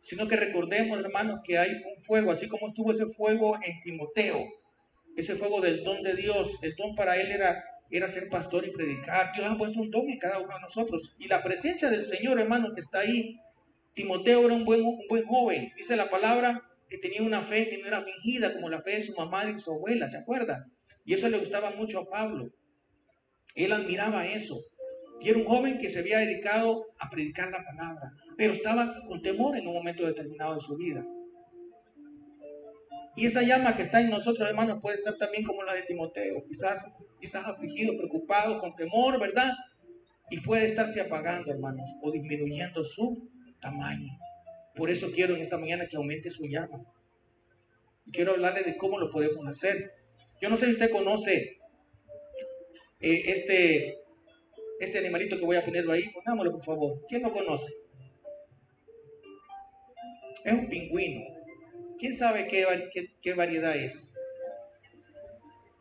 Sino 0.00 0.28
que 0.28 0.36
recordemos, 0.36 0.98
hermanos, 1.00 1.40
que 1.44 1.58
hay 1.58 1.70
un 1.70 2.02
fuego, 2.04 2.30
así 2.30 2.48
como 2.48 2.68
estuvo 2.68 2.92
ese 2.92 3.06
fuego 3.06 3.56
en 3.56 3.80
Timoteo, 3.82 4.44
ese 5.16 5.34
fuego 5.34 5.60
del 5.60 5.82
don 5.82 6.02
de 6.02 6.14
Dios. 6.14 6.58
El 6.62 6.74
don 6.76 6.94
para 6.94 7.16
él 7.20 7.30
era 7.32 7.62
era 7.90 8.06
ser 8.06 8.28
pastor 8.28 8.66
y 8.66 8.70
predicar. 8.70 9.32
Dios 9.34 9.46
ha 9.48 9.58
puesto 9.58 9.80
un 9.80 9.90
don 9.90 10.08
en 10.08 10.18
cada 10.18 10.38
uno 10.38 10.54
de 10.54 10.60
nosotros. 10.60 11.14
Y 11.18 11.26
la 11.26 11.42
presencia 11.42 11.90
del 11.90 12.04
Señor, 12.04 12.38
hermano, 12.38 12.72
que 12.72 12.80
está 12.80 13.00
ahí. 13.00 13.40
Timoteo 13.94 14.46
era 14.46 14.54
un 14.54 14.64
buen, 14.64 14.82
un 14.82 15.00
buen 15.08 15.24
joven. 15.26 15.72
Dice 15.76 15.96
la 15.96 16.08
palabra 16.08 16.62
que 16.90 16.98
tenía 16.98 17.22
una 17.22 17.40
fe 17.40 17.68
que 17.68 17.78
no 17.78 17.86
era 17.86 18.02
fingida 18.02 18.52
como 18.52 18.68
la 18.68 18.82
fe 18.82 18.96
de 18.96 19.02
su 19.02 19.14
mamá 19.14 19.48
y 19.48 19.58
su 19.58 19.72
abuela, 19.72 20.08
¿se 20.08 20.18
acuerda? 20.18 20.66
Y 21.04 21.14
eso 21.14 21.28
le 21.28 21.38
gustaba 21.38 21.70
mucho 21.70 22.00
a 22.00 22.10
Pablo. 22.10 22.50
Él 23.54 23.72
admiraba 23.72 24.26
eso. 24.26 24.60
Y 25.20 25.28
era 25.28 25.38
un 25.38 25.44
joven 25.44 25.78
que 25.78 25.88
se 25.88 26.00
había 26.00 26.18
dedicado 26.18 26.86
a 26.98 27.08
predicar 27.08 27.50
la 27.50 27.64
palabra, 27.64 28.10
pero 28.36 28.52
estaba 28.52 28.92
con 29.06 29.22
temor 29.22 29.56
en 29.56 29.68
un 29.68 29.74
momento 29.74 30.04
determinado 30.04 30.54
de 30.54 30.60
su 30.60 30.76
vida. 30.76 31.06
Y 33.16 33.26
esa 33.26 33.42
llama 33.42 33.76
que 33.76 33.82
está 33.82 34.00
en 34.00 34.10
nosotros, 34.10 34.48
hermanos, 34.48 34.78
puede 34.80 34.96
estar 34.96 35.16
también 35.16 35.44
como 35.44 35.62
la 35.62 35.74
de 35.74 35.82
Timoteo, 35.82 36.42
quizás, 36.46 36.84
quizás 37.20 37.46
afligido, 37.46 37.96
preocupado, 37.96 38.60
con 38.60 38.74
temor, 38.74 39.20
¿verdad? 39.20 39.52
Y 40.30 40.40
puede 40.40 40.64
estarse 40.64 41.00
apagando, 41.00 41.50
hermanos, 41.52 41.88
o 42.02 42.10
disminuyendo 42.10 42.82
su 42.82 43.28
tamaño. 43.60 44.10
Por 44.74 44.90
eso 44.90 45.10
quiero 45.12 45.34
en 45.34 45.42
esta 45.42 45.58
mañana 45.58 45.86
que 45.86 45.96
aumente 45.96 46.30
su 46.30 46.46
llama. 46.46 46.84
Y 48.06 48.12
quiero 48.12 48.32
hablarle 48.32 48.62
de 48.62 48.76
cómo 48.76 48.98
lo 48.98 49.10
podemos 49.10 49.46
hacer. 49.46 49.92
Yo 50.40 50.48
no 50.48 50.56
sé 50.56 50.66
si 50.66 50.72
usted 50.72 50.90
conoce 50.90 51.58
eh, 53.00 53.22
este, 53.26 53.98
este 54.78 54.98
animalito 54.98 55.36
que 55.36 55.44
voy 55.44 55.56
a 55.56 55.64
ponerlo 55.64 55.92
ahí. 55.92 56.08
Pongámoslo, 56.10 56.52
por 56.52 56.64
favor. 56.64 57.06
¿Quién 57.08 57.22
lo 57.22 57.30
conoce? 57.30 57.72
Es 60.44 60.52
un 60.52 60.68
pingüino. 60.68 61.26
¿Quién 61.98 62.14
sabe 62.14 62.48
qué, 62.48 63.34
variedad 63.34 63.76
es? 63.76 64.10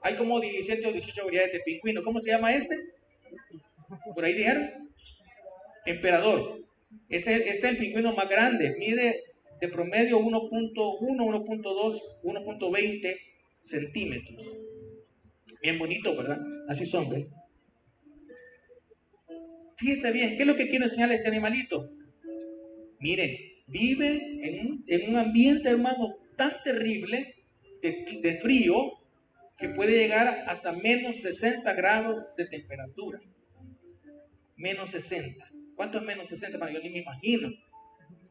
Hay 0.01 0.15
como 0.15 0.39
17 0.39 0.85
o 0.87 0.91
18 0.91 1.25
variedades 1.25 1.53
de 1.53 1.59
pingüino. 1.61 2.03
¿Cómo 2.03 2.19
se 2.19 2.31
llama 2.31 2.53
este? 2.53 2.77
Por 4.13 4.25
ahí 4.25 4.33
dijeron. 4.33 4.89
Emperador. 5.85 6.59
Este, 7.09 7.49
es 7.49 7.63
el 7.63 7.77
pingüino 7.77 8.13
más 8.13 8.29
grande. 8.29 8.75
Mide 8.77 9.23
de 9.59 9.67
promedio 9.67 10.19
1.1, 10.19 10.73
1.2, 10.73 11.99
1.20 12.23 13.17
centímetros. 13.61 14.57
Bien 15.61 15.77
bonito, 15.77 16.15
¿verdad? 16.15 16.39
Así 16.67 16.85
son, 16.85 17.09
¿ves? 17.09 17.27
Fíjese 19.77 20.11
bien, 20.11 20.35
¿qué 20.35 20.41
es 20.41 20.47
lo 20.47 20.55
que 20.55 20.67
quiero 20.67 20.85
enseñarle 20.85 21.13
a 21.13 21.17
este 21.17 21.29
animalito? 21.29 21.89
Miren, 22.99 23.37
vive 23.67 24.21
en 24.41 25.09
un, 25.09 25.15
ambiente, 25.15 25.69
hermano, 25.69 26.17
tan 26.35 26.53
terrible 26.63 27.35
de, 27.81 28.39
frío 28.41 28.75
que 29.57 29.69
puede 29.69 29.97
llegar 29.97 30.27
hasta 30.47 30.73
menos 30.73 31.21
60 31.21 31.73
grados 31.73 32.27
de 32.35 32.45
temperatura. 32.45 33.21
Menos 34.57 34.91
60. 34.91 35.49
¿Cuánto 35.79 35.99
es 35.99 36.03
menos 36.03 36.27
60? 36.27 36.57
Hermano? 36.57 36.73
Yo 36.73 36.83
ni 36.83 36.89
me 36.89 36.99
imagino. 36.99 37.47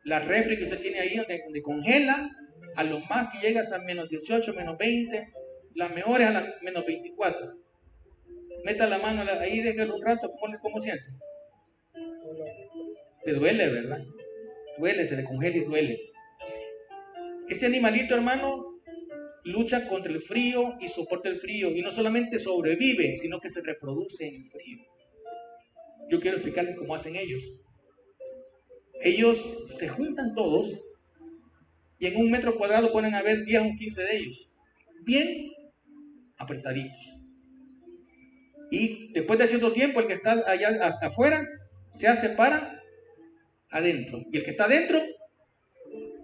La 0.05 0.19
refri 0.19 0.59
que 0.59 0.65
usted 0.65 0.81
tiene 0.81 1.01
ahí 1.01 1.17
donde, 1.17 1.63
congela, 1.63 2.29
a 2.77 2.85
lo 2.85 3.01
más 3.01 3.33
que 3.33 3.39
llegas 3.41 3.73
a 3.73 3.79
menos 3.79 4.11
18, 4.11 4.53
menos 4.53 4.77
20, 4.77 5.33
la 5.75 5.89
mejor 5.89 6.21
es 6.21 6.27
a 6.27 6.31
la 6.33 6.55
menos 6.61 6.85
24. 6.85 7.55
Meta 8.67 8.87
la 8.87 8.99
mano 8.99 9.23
ahí, 9.41 9.63
déjelo 9.63 9.97
un 9.97 10.05
rato, 10.05 10.31
¿cómo, 10.39 10.59
cómo 10.61 10.79
siente? 10.79 11.07
Te 13.25 13.33
duele, 13.33 13.71
¿verdad? 13.71 14.05
duele, 14.77 15.07
se 15.07 15.17
le 15.17 15.25
congela 15.25 15.57
y 15.57 15.65
duele. 15.65 16.01
Este 17.49 17.65
animalito, 17.65 18.15
hermano, 18.15 18.79
lucha 19.45 19.89
contra 19.89 20.13
el 20.13 20.21
frío 20.21 20.77
y 20.81 20.89
soporta 20.89 21.31
el 21.31 21.39
frío. 21.39 21.71
Y 21.71 21.81
no 21.81 21.91
solamente 21.91 22.39
sobrevive, 22.39 23.15
sino 23.15 23.41
que 23.41 23.49
se 23.49 23.63
reproduce 23.63 24.27
en 24.27 24.35
el 24.35 24.51
frío. 24.51 24.98
Yo 26.11 26.21
quiero 26.21 26.37
explicarles 26.37 26.77
cómo 26.77 26.95
hacen 26.95 27.17
ellos. 27.17 27.43
Ellos 29.03 29.65
se 29.67 29.89
juntan 29.89 30.35
todos 30.35 30.85
y 31.99 32.07
en 32.07 32.17
un 32.17 32.31
metro 32.31 32.57
cuadrado 32.57 32.93
pueden 32.93 33.15
haber 33.15 33.45
10 33.45 33.63
o 33.63 33.77
15 33.77 34.03
de 34.03 34.17
ellos. 34.17 34.51
Bien 35.05 35.53
apretaditos. 36.37 37.15
Y 38.71 39.13
después 39.13 39.39
de 39.39 39.47
cierto 39.47 39.73
tiempo, 39.73 40.01
el 40.01 40.07
que 40.07 40.15
está 40.15 40.45
allá 40.47 40.99
afuera 41.01 41.47
se 41.91 42.15
separa 42.17 42.83
adentro. 43.71 44.23
Y 44.31 44.39
el 44.39 44.45
que 44.45 44.51
está 44.51 44.65
adentro, 44.65 45.01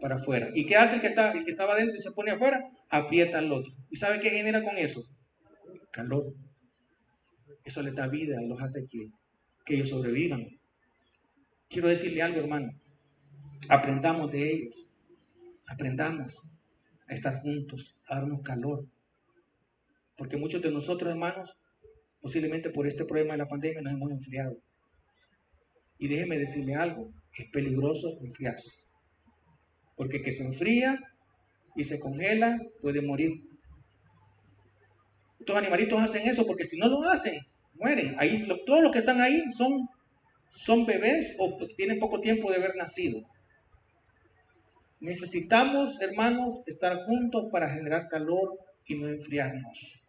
para 0.01 0.17
afuera. 0.17 0.51
¿Y 0.55 0.67
qué 0.67 0.77
hace 0.77 0.97
el 0.97 1.01
que, 1.01 1.07
está, 1.07 1.33
el 1.33 1.45
que 1.45 1.51
estaba 1.51 1.73
adentro 1.73 1.97
y 1.97 2.01
se 2.01 2.13
pone 2.13 2.33
afuera? 2.33 2.61
Aprieta 2.91 3.39
al 3.39 3.51
otro. 3.51 3.73
¿Y 3.91 3.97
sabe 3.97 4.21
qué 4.21 4.31
genera 4.31 4.63
con 4.63 4.77
eso? 4.77 5.03
calor. 5.95 6.35
Eso 7.65 7.81
les 7.83 7.95
da 7.95 8.09
vida 8.09 8.43
y 8.43 8.49
los 8.49 8.61
hace 8.61 8.87
que, 8.87 9.11
que 9.65 9.75
ellos 9.75 9.91
sobrevivan. 9.91 10.49
Quiero 11.69 11.89
decirle 11.89 12.23
algo, 12.23 12.41
hermano. 12.41 12.73
Aprendamos 13.69 14.31
de 14.31 14.53
ellos. 14.53 14.87
Aprendamos 15.67 16.47
a 17.09 17.15
estar 17.15 17.41
juntos, 17.41 17.97
a 18.07 18.17
darnos 18.17 18.43
calor. 18.43 18.87
Porque 20.17 20.37
muchos 20.37 20.63
de 20.63 20.71
nosotros, 20.71 21.11
hermanos, 21.11 21.57
posiblemente 22.21 22.71
por 22.71 22.87
este 22.87 23.05
problema 23.05 23.33
de 23.33 23.39
la 23.39 23.49
pandemia 23.49 23.83
nos 23.83 23.93
hemos 23.93 24.11
enfriado. 24.11 24.57
Y 25.99 26.09
déjeme 26.09 26.39
decirle 26.39 26.75
algo, 26.75 27.13
es 27.37 27.51
peligroso 27.51 28.19
enfriarse. 28.21 28.73
Porque 29.97 30.23
que 30.23 30.33
se 30.33 30.45
enfría 30.45 31.01
y 31.77 31.85
se 31.85 31.99
congela 31.99 32.59
puede 32.81 33.01
morir. 33.01 33.33
Estos 35.39 35.57
animalitos 35.57 36.01
hacen 36.01 36.29
eso 36.29 36.47
porque 36.47 36.65
si 36.65 36.77
no 36.77 36.89
lo 36.89 37.03
hacen, 37.03 37.39
mueren. 37.75 38.15
Ahí, 38.19 38.47
todos 38.67 38.83
los 38.83 38.93
que 38.93 38.99
están 38.99 39.21
ahí 39.21 39.43
son, 39.53 39.89
son 40.51 40.87
bebés 40.87 41.35
o 41.39 41.57
tienen 41.77 41.99
poco 41.99 42.21
tiempo 42.21 42.51
de 42.51 42.57
haber 42.57 42.77
nacido. 42.77 43.21
Necesitamos, 45.01 46.01
hermanos, 46.01 46.63
estar 46.67 47.05
juntos 47.05 47.47
para 47.53 47.69
generar 47.69 48.09
calor 48.09 48.59
y 48.87 48.95
no 48.95 49.09
enfriarnos 49.09 50.03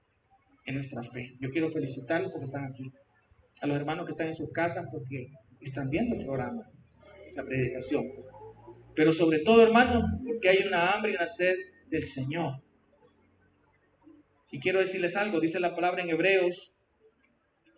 en 0.65 0.75
nuestra 0.75 1.03
fe. 1.03 1.35
Yo 1.39 1.49
quiero 1.49 1.69
felicitarlos 1.69 2.31
porque 2.31 2.45
están 2.45 2.65
aquí. 2.65 2.91
A 3.61 3.67
los 3.67 3.77
hermanos 3.77 4.05
que 4.05 4.11
están 4.11 4.27
en 4.27 4.35
sus 4.35 4.51
casas 4.51 4.87
porque 4.91 5.31
están 5.61 5.89
viendo 5.89 6.15
el 6.15 6.25
programa, 6.25 6.69
la 7.35 7.43
predicación. 7.43 8.03
Pero 8.95 9.11
sobre 9.11 9.39
todo, 9.39 9.63
hermanos, 9.63 10.03
porque 10.25 10.49
hay 10.49 10.67
una 10.67 10.91
hambre 10.91 11.11
y 11.11 11.15
una 11.15 11.27
sed 11.27 11.55
del 11.89 12.05
Señor. 12.05 12.61
Y 14.51 14.59
quiero 14.59 14.79
decirles 14.79 15.15
algo, 15.15 15.39
dice 15.39 15.59
la 15.59 15.75
palabra 15.75 16.03
en 16.03 16.09
Hebreos, 16.09 16.74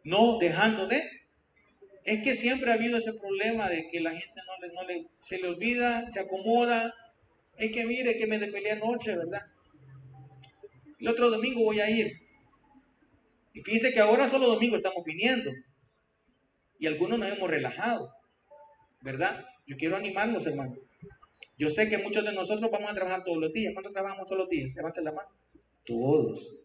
no 0.07 0.37
dejando 0.39 0.87
de. 0.87 1.03
Es 2.05 2.23
que 2.23 2.33
siempre 2.33 2.71
ha 2.71 2.75
habido 2.75 2.97
ese 2.97 3.13
problema 3.13 3.67
de 3.67 3.87
que 3.89 3.99
la 3.99 4.11
gente 4.11 4.41
no 4.47 4.65
le, 4.65 4.73
no 4.73 4.83
le, 4.83 5.07
se 5.21 5.37
le 5.37 5.49
olvida, 5.49 6.09
se 6.09 6.21
acomoda. 6.21 6.93
Es 7.57 7.71
que 7.73 7.85
mire 7.85 8.17
que 8.17 8.25
me 8.25 8.39
despeleé 8.39 8.71
anoche, 8.71 9.17
¿verdad? 9.17 9.41
El 10.99 11.09
otro 11.09 11.29
domingo 11.29 11.61
voy 11.61 11.81
a 11.81 11.89
ir. 11.89 12.13
Y 13.53 13.61
fíjense 13.61 13.91
que 13.91 13.99
ahora 13.99 14.29
solo 14.29 14.47
domingo 14.47 14.77
estamos 14.77 15.03
viniendo. 15.03 15.51
Y 16.79 16.87
algunos 16.87 17.19
nos 17.19 17.29
hemos 17.29 17.49
relajado, 17.49 18.13
¿verdad? 19.01 19.45
Yo 19.65 19.75
quiero 19.75 19.97
animarlos, 19.97 20.47
hermanos. 20.47 20.79
Yo 21.57 21.69
sé 21.69 21.89
que 21.89 21.97
muchos 21.97 22.23
de 22.23 22.31
nosotros 22.31 22.71
vamos 22.71 22.89
a 22.89 22.93
trabajar 22.93 23.23
todos 23.25 23.39
los 23.39 23.51
días. 23.51 23.73
¿Cuántos 23.73 23.91
trabajamos 23.91 24.25
todos 24.27 24.39
los 24.39 24.49
días? 24.49 24.69
Levanten 24.73 25.03
la 25.03 25.11
mano. 25.11 25.29
Todos. 25.85 26.61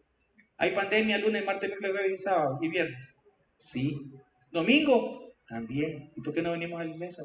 Hay 0.57 0.71
pandemia 0.71 1.17
lunes, 1.17 1.43
martes, 1.43 1.69
miércoles, 1.69 1.91
jueves 1.91 2.21
y 2.21 2.23
sábado 2.23 2.59
y 2.61 2.69
viernes. 2.69 3.17
Sí. 3.63 4.11
Domingo 4.51 5.33
también. 5.47 6.11
¿Y 6.15 6.21
por 6.21 6.33
qué 6.33 6.41
no 6.41 6.51
venimos 6.51 6.79
a 6.79 6.83
la 6.83 6.91
iglesia? 6.91 7.23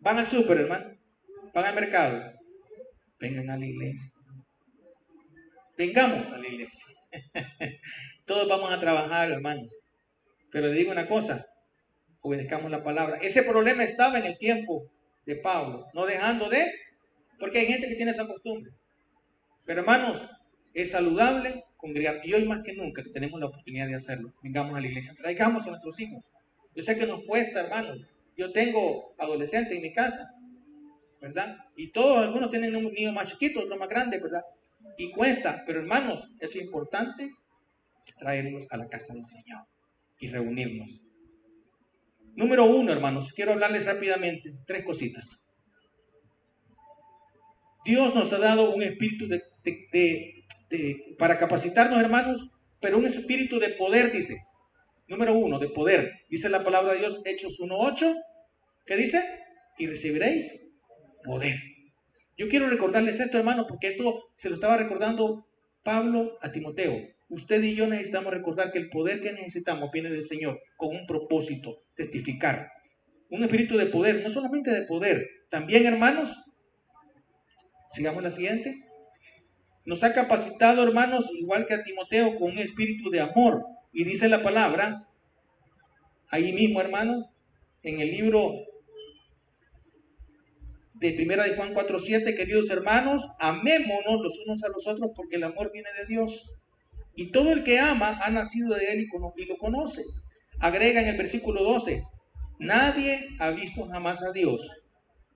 Van 0.00 0.18
al 0.18 0.26
súper, 0.26 0.58
hermano. 0.58 0.98
Van 1.54 1.64
al 1.64 1.74
mercado. 1.74 2.32
Vengan 3.20 3.50
a 3.50 3.56
la 3.56 3.66
iglesia. 3.66 4.12
Vengamos 5.76 6.32
a 6.32 6.38
la 6.38 6.48
iglesia. 6.48 6.84
Todos 8.26 8.48
vamos 8.48 8.72
a 8.72 8.80
trabajar, 8.80 9.30
hermanos. 9.30 9.78
Pero 10.50 10.66
le 10.66 10.74
digo 10.74 10.90
una 10.90 11.06
cosa, 11.06 11.46
obedezcamos 12.20 12.70
la 12.70 12.82
palabra. 12.82 13.18
Ese 13.18 13.44
problema 13.44 13.84
estaba 13.84 14.18
en 14.18 14.26
el 14.26 14.38
tiempo 14.38 14.82
de 15.24 15.36
Pablo, 15.36 15.86
no 15.94 16.04
dejando 16.04 16.48
de, 16.48 16.66
porque 17.38 17.60
hay 17.60 17.66
gente 17.66 17.88
que 17.88 17.94
tiene 17.94 18.10
esa 18.10 18.26
costumbre. 18.26 18.72
Pero 19.64 19.80
hermanos, 19.80 20.28
es 20.74 20.90
saludable 20.90 21.64
congregar. 21.78 22.20
Y 22.22 22.34
hoy 22.34 22.44
más 22.44 22.62
que 22.62 22.74
nunca 22.74 23.02
tenemos 23.14 23.40
la 23.40 23.46
oportunidad 23.46 23.86
de 23.86 23.94
hacerlo, 23.94 24.34
vengamos 24.42 24.74
a 24.74 24.80
la 24.80 24.86
iglesia, 24.86 25.14
traigamos 25.14 25.66
a 25.66 25.70
nuestros 25.70 25.98
hijos. 26.00 26.22
Yo 26.74 26.82
sé 26.82 26.96
que 26.96 27.06
nos 27.06 27.24
cuesta, 27.24 27.60
hermanos. 27.60 28.06
Yo 28.36 28.52
tengo 28.52 29.14
adolescentes 29.18 29.72
en 29.72 29.82
mi 29.82 29.92
casa, 29.92 30.30
¿verdad? 31.20 31.56
Y 31.76 31.90
todos, 31.90 32.18
algunos 32.18 32.50
tienen 32.50 32.76
un 32.76 32.92
niño 32.92 33.12
más 33.12 33.30
chiquito, 33.30 33.60
otro 33.60 33.76
más 33.76 33.88
grande, 33.88 34.20
¿verdad? 34.20 34.42
Y 34.96 35.10
cuesta, 35.10 35.64
pero 35.66 35.80
hermanos, 35.80 36.30
es 36.38 36.54
importante 36.54 37.32
traerlos 38.18 38.66
a 38.70 38.76
la 38.76 38.88
casa 38.88 39.14
del 39.14 39.24
Señor 39.24 39.62
y 40.20 40.28
reunirnos. 40.28 41.02
Número 42.36 42.64
uno, 42.64 42.92
hermanos, 42.92 43.32
quiero 43.32 43.52
hablarles 43.52 43.86
rápidamente 43.86 44.54
tres 44.66 44.84
cositas. 44.84 45.44
Dios 47.84 48.14
nos 48.14 48.32
ha 48.32 48.38
dado 48.38 48.74
un 48.74 48.82
espíritu 48.82 49.26
de, 49.26 50.37
para 51.18 51.38
capacitarnos, 51.38 52.00
hermanos, 52.00 52.50
pero 52.80 52.98
un 52.98 53.06
espíritu 53.06 53.58
de 53.58 53.70
poder, 53.70 54.12
dice. 54.12 54.44
Número 55.08 55.32
uno, 55.32 55.58
de 55.58 55.68
poder. 55.70 56.20
Dice 56.28 56.48
la 56.48 56.62
palabra 56.62 56.92
de 56.92 56.98
Dios, 56.98 57.22
Hechos 57.24 57.58
1.8. 57.58 58.14
¿Qué 58.84 58.96
dice? 58.96 59.22
Y 59.78 59.86
recibiréis 59.86 60.68
poder. 61.24 61.56
Yo 62.36 62.48
quiero 62.48 62.68
recordarles 62.68 63.18
esto, 63.18 63.38
hermanos, 63.38 63.66
porque 63.68 63.88
esto 63.88 64.30
se 64.34 64.48
lo 64.48 64.54
estaba 64.54 64.76
recordando 64.76 65.46
Pablo 65.82 66.38
a 66.40 66.52
Timoteo. 66.52 66.94
Usted 67.30 67.62
y 67.62 67.74
yo 67.74 67.86
necesitamos 67.86 68.32
recordar 68.32 68.70
que 68.70 68.78
el 68.78 68.90
poder 68.90 69.20
que 69.20 69.32
necesitamos 69.32 69.90
viene 69.90 70.10
del 70.10 70.22
Señor 70.22 70.60
con 70.76 70.94
un 70.94 71.06
propósito, 71.06 71.82
testificar. 71.94 72.70
Un 73.30 73.42
espíritu 73.42 73.76
de 73.76 73.86
poder, 73.86 74.22
no 74.22 74.30
solamente 74.30 74.70
de 74.70 74.86
poder, 74.86 75.26
también 75.50 75.84
hermanos, 75.84 76.34
sigamos 77.90 78.22
la 78.22 78.30
siguiente, 78.30 78.87
nos 79.88 80.04
ha 80.04 80.12
capacitado 80.12 80.82
hermanos, 80.82 81.30
igual 81.32 81.64
que 81.66 81.72
a 81.72 81.82
Timoteo, 81.82 82.38
con 82.38 82.50
un 82.50 82.58
espíritu 82.58 83.08
de 83.08 83.20
amor. 83.20 83.64
Y 83.90 84.04
dice 84.04 84.28
la 84.28 84.42
palabra, 84.42 85.08
ahí 86.28 86.52
mismo 86.52 86.82
hermanos, 86.82 87.24
en 87.82 87.98
el 87.98 88.10
libro 88.10 88.52
de 90.92 91.12
primera 91.14 91.44
de 91.44 91.56
Juan 91.56 91.72
4.7, 91.72 92.36
queridos 92.36 92.68
hermanos, 92.68 93.30
amémonos 93.38 94.20
los 94.20 94.38
unos 94.44 94.62
a 94.62 94.68
los 94.68 94.86
otros 94.86 95.12
porque 95.16 95.36
el 95.36 95.44
amor 95.44 95.72
viene 95.72 95.88
de 95.98 96.04
Dios. 96.04 96.44
Y 97.14 97.30
todo 97.32 97.50
el 97.50 97.64
que 97.64 97.80
ama 97.80 98.20
ha 98.22 98.28
nacido 98.28 98.74
de 98.74 98.92
él 98.92 99.08
y 99.36 99.44
lo 99.46 99.56
conoce. 99.56 100.04
Agrega 100.60 101.00
en 101.00 101.08
el 101.08 101.16
versículo 101.16 101.62
12, 101.62 102.02
nadie 102.58 103.26
ha 103.38 103.48
visto 103.52 103.86
jamás 103.86 104.22
a 104.22 104.32
Dios, 104.32 104.70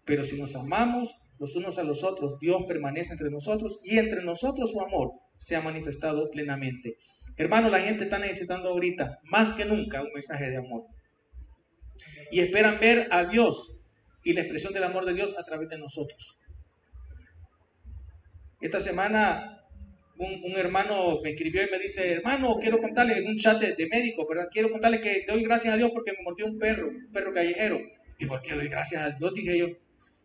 pero 0.04 0.24
si 0.24 0.38
nos 0.38 0.54
amamos 0.56 1.16
los 1.42 1.56
unos 1.56 1.76
a 1.76 1.82
los 1.82 2.04
otros, 2.04 2.38
Dios 2.38 2.62
permanece 2.68 3.10
entre 3.14 3.28
nosotros 3.28 3.80
y 3.82 3.98
entre 3.98 4.22
nosotros 4.22 4.70
su 4.70 4.80
amor 4.80 5.10
se 5.36 5.56
ha 5.56 5.60
manifestado 5.60 6.30
plenamente. 6.30 6.98
Hermano, 7.36 7.68
la 7.68 7.80
gente 7.80 8.04
está 8.04 8.20
necesitando 8.20 8.68
ahorita, 8.68 9.18
más 9.24 9.52
que 9.54 9.64
nunca, 9.64 10.02
un 10.02 10.12
mensaje 10.14 10.50
de 10.50 10.58
amor. 10.58 10.84
Y 12.30 12.38
esperan 12.38 12.78
ver 12.78 13.08
a 13.10 13.24
Dios 13.24 13.80
y 14.22 14.34
la 14.34 14.42
expresión 14.42 14.72
del 14.72 14.84
amor 14.84 15.04
de 15.04 15.14
Dios 15.14 15.36
a 15.36 15.42
través 15.42 15.68
de 15.68 15.78
nosotros. 15.78 16.38
Esta 18.60 18.78
semana 18.78 19.64
un, 20.18 20.56
hermano 20.56 21.18
me 21.24 21.30
escribió 21.30 21.64
y 21.64 21.70
me 21.72 21.80
dice, 21.80 22.12
hermano, 22.12 22.56
quiero 22.60 22.80
contarle 22.80 23.18
en 23.18 23.26
un 23.26 23.36
chat 23.36 23.60
de, 23.60 23.88
médico, 23.88 24.28
¿verdad? 24.28 24.46
Quiero 24.48 24.70
contarle 24.70 25.00
que 25.00 25.24
doy 25.26 25.42
gracias 25.42 25.74
a 25.74 25.76
Dios 25.76 25.90
porque 25.92 26.12
me 26.12 26.22
mordió 26.22 26.46
un 26.46 26.60
perro, 26.60 26.86
un 26.86 27.10
perro 27.12 27.32
callejero. 27.32 27.80
¿Y 28.20 28.26
por 28.26 28.42
qué 28.42 28.54
doy 28.54 28.68
gracias 28.68 29.02
a 29.02 29.10
Dios? 29.10 29.34
Dije 29.34 29.58
yo. 29.58 29.81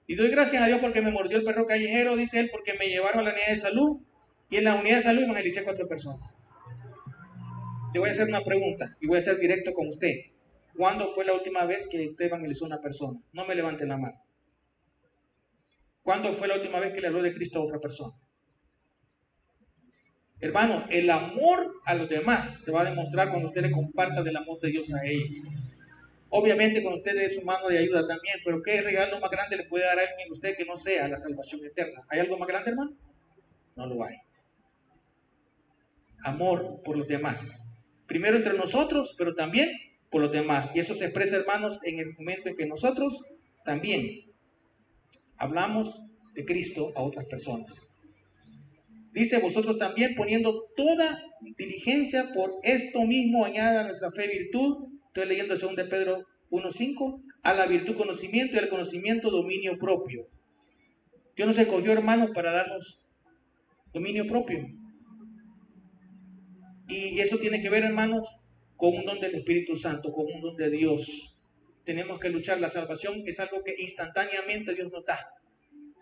Y 0.08 0.16
doy 0.16 0.30
gracias 0.30 0.64
a 0.64 0.68
Dios 0.68 0.80
porque 0.80 1.02
me 1.02 1.12
mordió 1.12 1.38
el 1.38 1.44
perro 1.44 1.66
callejero, 1.66 2.16
dice 2.16 2.40
él, 2.40 2.50
porque 2.50 2.74
me 2.74 2.88
llevaron 2.88 3.20
a 3.20 3.24
la 3.24 3.32
unidad 3.32 3.50
de 3.50 3.58
salud 3.58 4.02
y 4.50 4.56
en 4.56 4.64
la 4.64 4.76
unidad 4.76 4.98
de 4.98 5.04
salud 5.04 5.24
evangelicé 5.24 5.60
a 5.60 5.66
cuatro 5.66 5.86
personas. 5.88 6.34
Le 7.94 8.00
voy 8.00 8.10
a 8.10 8.12
hacer 8.14 8.28
una 8.28 8.44
pregunta 8.44 8.96
y 9.02 9.08
voy 9.08 9.18
a 9.18 9.22
ser 9.22 9.38
directo 9.38 9.74
con 9.74 9.88
usted. 9.88 10.14
¿Cuándo 10.78 11.12
fue 11.14 11.26
la 11.26 11.34
última 11.34 11.66
vez 11.66 11.88
que 11.90 12.08
usted 12.08 12.26
evangelizó 12.26 12.66
a 12.66 12.68
una 12.68 12.82
persona? 12.82 13.20
No 13.34 13.46
me 13.46 13.56
levante 13.56 13.86
la 13.86 13.98
mano. 13.98 14.22
¿Cuándo 16.04 16.32
fue 16.34 16.48
la 16.48 16.56
última 16.56 16.80
vez 16.80 16.94
que 16.94 17.02
le 17.02 17.08
habló 17.08 17.22
de 17.22 17.34
Cristo 17.34 17.60
a 17.60 17.66
otra 17.66 17.80
persona? 17.80 18.14
Hermano, 20.40 20.86
el 20.90 21.10
amor 21.10 21.82
a 21.84 21.96
los 21.96 22.08
demás 22.08 22.64
se 22.64 22.72
va 22.72 22.82
a 22.82 22.90
demostrar 22.90 23.30
cuando 23.30 23.48
usted 23.48 23.62
le 23.62 23.72
comparta 23.72 24.24
del 24.24 24.38
amor 24.38 24.60
de 24.62 24.70
Dios 24.70 24.94
a 24.94 25.04
ellos. 25.04 25.44
Obviamente 26.30 26.82
cuando 26.82 27.00
usted 27.00 27.16
dé 27.16 27.30
su 27.30 27.42
mano 27.42 27.68
de 27.68 27.78
ayuda 27.78 28.06
también, 28.08 28.38
pero 28.44 28.62
¿qué 28.62 28.82
regalo 28.82 29.20
más 29.20 29.30
grande 29.30 29.58
le 29.58 29.66
puede 29.66 29.86
dar 29.86 29.98
a 29.98 30.02
alguien 30.02 30.32
usted 30.32 30.56
que 30.58 30.66
no 30.66 30.76
sea 30.76 31.08
la 31.08 31.18
salvación 31.18 31.64
eterna? 31.66 32.04
¿Hay 32.10 32.20
algo 32.20 32.38
más 32.38 32.48
grande, 32.48 32.72
hermano? 32.72 32.92
No 33.76 33.86
lo 33.86 34.04
hay. 34.04 34.16
Amor 36.24 36.82
por 36.84 36.98
los 36.98 37.08
demás. 37.08 37.64
Primero 38.08 38.38
entre 38.38 38.58
nosotros, 38.58 39.16
pero 39.18 39.36
también 39.36 39.70
por 40.10 40.22
los 40.22 40.32
demás. 40.32 40.72
Y 40.76 40.80
eso 40.80 40.94
se 40.94 41.06
expresa, 41.06 41.38
hermanos, 41.38 41.80
en 41.84 42.00
el 42.00 42.14
momento 42.14 42.50
en 42.50 42.58
que 42.58 42.66
nosotros 42.66 43.22
también 43.64 44.26
hablamos 45.38 46.02
de 46.34 46.46
Cristo 46.46 46.92
a 46.96 47.04
otras 47.04 47.26
personas. 47.26 47.98
Dice 49.12 49.40
vosotros 49.40 49.78
también 49.78 50.16
poniendo 50.16 50.66
toda 50.76 51.20
diligencia 51.58 52.32
por 52.34 52.60
esto 52.64 53.04
mismo 53.04 53.46
añada 53.46 53.84
nuestra 53.84 54.12
fe 54.12 54.28
virtud. 54.28 54.97
Estoy 55.18 55.30
leyendo 55.30 55.56
el 55.56 55.60
2 55.60 55.76
de 55.76 55.86
Pedro 55.86 56.28
1.5. 56.52 57.24
A 57.42 57.56
la 57.56 57.66
virtud 57.66 57.98
conocimiento 57.98 58.56
y 58.56 58.60
al 58.60 58.70
conocimiento 58.70 59.32
dominio 59.32 59.76
propio. 59.80 60.28
Dios 61.36 61.48
nos 61.48 61.58
escogió 61.58 61.92
hermanos 61.92 62.30
para 62.36 62.52
darnos 62.52 63.00
dominio 63.92 64.28
propio. 64.28 64.68
Y 66.88 67.20
eso 67.20 67.40
tiene 67.40 67.64
que 67.64 67.70
ver, 67.72 67.84
hermanos, 67.84 68.28
con 68.76 68.96
un 68.96 69.06
don 69.06 69.20
del 69.20 69.34
Espíritu 69.34 69.76
Santo, 69.76 70.12
con 70.12 70.28
un 70.32 70.40
don 70.40 70.56
de 70.56 70.70
Dios. 70.70 71.36
Tenemos 71.84 72.20
que 72.20 72.30
luchar. 72.30 72.60
La 72.60 72.70
salvación 72.70 73.24
es 73.26 73.40
algo 73.40 73.64
que 73.64 73.74
instantáneamente 73.76 74.76
Dios 74.76 74.92
nos 74.92 75.04
da. 75.04 75.18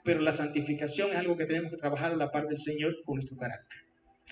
Pero 0.03 0.19
la 0.19 0.33
santificación 0.33 1.11
es 1.11 1.15
algo 1.15 1.37
que 1.37 1.45
tenemos 1.45 1.71
que 1.71 1.77
trabajar 1.77 2.11
a 2.11 2.17
la 2.17 2.31
par 2.31 2.49
del 2.49 2.57
Señor 2.57 2.97
con 3.05 3.15
nuestro 3.15 3.37
carácter. 3.37 3.79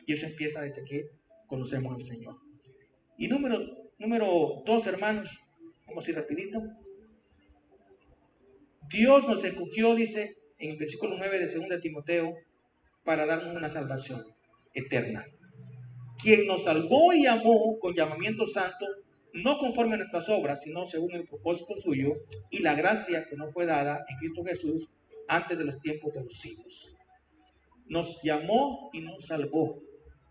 Y 0.06 0.12
eso 0.12 0.26
empieza 0.26 0.60
desde 0.60 0.84
que 0.84 1.06
conocemos 1.48 1.96
al 1.96 2.02
Señor. 2.02 2.36
Y 3.18 3.30
número, 3.30 3.83
número 4.04 4.62
dos, 4.66 4.86
hermanos, 4.86 5.30
vamos 5.88 6.06
a 6.06 6.12
ir 6.12 6.18
rapidito. 6.18 6.62
Dios 8.90 9.26
nos 9.28 9.44
escogió, 9.46 9.96
dice 9.96 10.36
en 10.60 10.72
el 10.72 10.78
versículo 10.78 11.16
9 11.18 11.40
de 11.40 11.46
2 11.46 11.70
de 11.70 11.80
Timoteo, 11.80 12.34
para 13.06 13.26
darnos 13.26 13.56
una 13.56 13.70
salvación 13.70 14.26
eterna. 14.74 15.26
Quien 16.22 16.46
nos 16.48 16.66
salvó 16.66 17.14
y 17.14 17.26
amó 17.28 17.80
con 17.80 17.94
llamamiento 17.94 18.46
santo, 18.46 18.86
no 19.34 19.58
conforme 19.58 19.96
a 19.96 19.98
nuestras 20.00 20.28
obras, 20.28 20.62
sino 20.62 20.86
según 20.86 21.14
el 21.14 21.26
propósito 21.26 21.78
suyo 21.78 22.14
y 22.52 22.60
la 22.60 22.76
gracia 22.76 23.26
que 23.30 23.38
nos 23.38 23.54
fue 23.54 23.66
dada 23.66 24.04
en 24.10 24.18
Cristo 24.18 24.44
Jesús 24.44 24.90
antes 25.30 25.58
de 25.58 25.64
los 25.64 25.80
tiempos 25.80 26.14
de 26.14 26.26
los 26.26 26.40
siglos. 26.40 26.94
Nos 27.88 28.22
llamó 28.22 28.90
y 28.92 29.00
nos 29.00 29.26
salvó. 29.26 29.82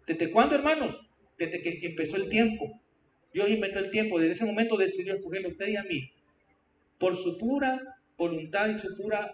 ¿Desde 0.07 0.31
cuándo, 0.31 0.57
hermanos? 0.57 1.01
Desde 1.39 1.63
que 1.63 1.81
empezó 1.87 2.17
el 2.17 2.29
tiempo. 2.29 2.82
Dios 3.33 3.49
inventó 3.49 3.79
el 3.79 3.91
tiempo. 3.91 4.19
Desde 4.19 4.33
ese 4.33 4.45
momento 4.45 4.77
decidió 4.77 5.15
escogerlo 5.15 5.49
a 5.49 5.53
usted 5.53 5.69
y 5.69 5.77
a 5.77 5.85
mí. 5.85 6.11
Por 6.99 7.17
su 7.17 7.39
pura 7.39 7.81
voluntad 8.17 8.69
y 8.69 8.79
su 8.79 8.97
pura 8.97 9.33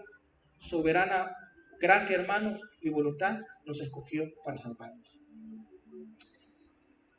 soberana 0.58 1.34
gracia, 1.80 2.16
hermanos, 2.16 2.60
y 2.80 2.88
voluntad, 2.88 3.38
nos 3.64 3.80
escogió 3.80 4.24
para 4.44 4.56
salvarnos. 4.56 5.18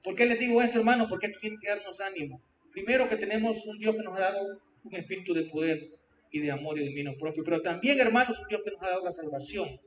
¿Por 0.04 0.16
qué 0.16 0.26
les 0.26 0.40
digo 0.40 0.62
esto, 0.62 0.80
hermanos? 0.80 1.08
Porque 1.10 1.28
esto 1.28 1.40
tiene 1.40 1.58
que 1.62 1.70
darnos 1.70 2.00
ánimo. 2.02 2.42
Primero 2.72 3.08
que 3.08 3.18
tenemos 3.18 3.66
un 3.66 3.78
Dios 3.78 3.96
que 3.96 4.04
nos 4.04 4.18
ha 4.18 4.22
dado 4.22 4.62
un 4.84 4.96
espíritu 4.96 5.34
de 5.34 5.44
poder 5.44 5.92
y 6.32 6.40
de 6.40 6.52
amor 6.52 6.78
y 6.78 6.82
de 6.82 6.90
dominio 6.90 7.18
propio, 7.18 7.44
pero 7.44 7.62
también, 7.62 8.00
hermanos, 8.00 8.40
un 8.40 8.48
Dios 8.48 8.62
que 8.64 8.72
nos 8.72 8.82
ha 8.84 8.90
dado 8.90 9.04
la 9.04 9.12
salvación. 9.12 9.80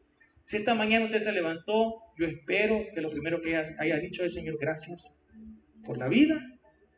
Si 0.45 0.57
esta 0.57 0.75
mañana 0.75 1.07
usted 1.07 1.21
se 1.21 1.33
levantó, 1.33 1.95
yo 2.19 2.27
espero 2.27 2.85
que 2.95 3.01
lo 3.01 3.11
primero 3.11 3.41
que 3.41 3.57
haya 3.57 3.99
dicho 3.99 4.25
es, 4.25 4.35
Señor, 4.35 4.59
gracias 4.59 5.17
por 5.85 5.99
la 5.99 6.09
vida 6.09 6.52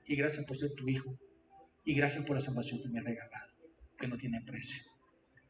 y 0.07 0.17
gracias 0.17 0.45
por 0.45 0.57
ser 0.57 0.73
tu 0.75 0.89
hijo 0.89 1.19
y 1.85 1.95
gracias 1.95 2.25
por 2.25 2.37
la 2.37 2.41
salvación 2.41 2.81
que 2.81 2.89
me 2.89 3.01
ha 3.01 3.03
regalado, 3.03 3.53
que 3.99 4.09
no 4.09 4.17
tiene 4.17 4.41
precio. 4.43 4.83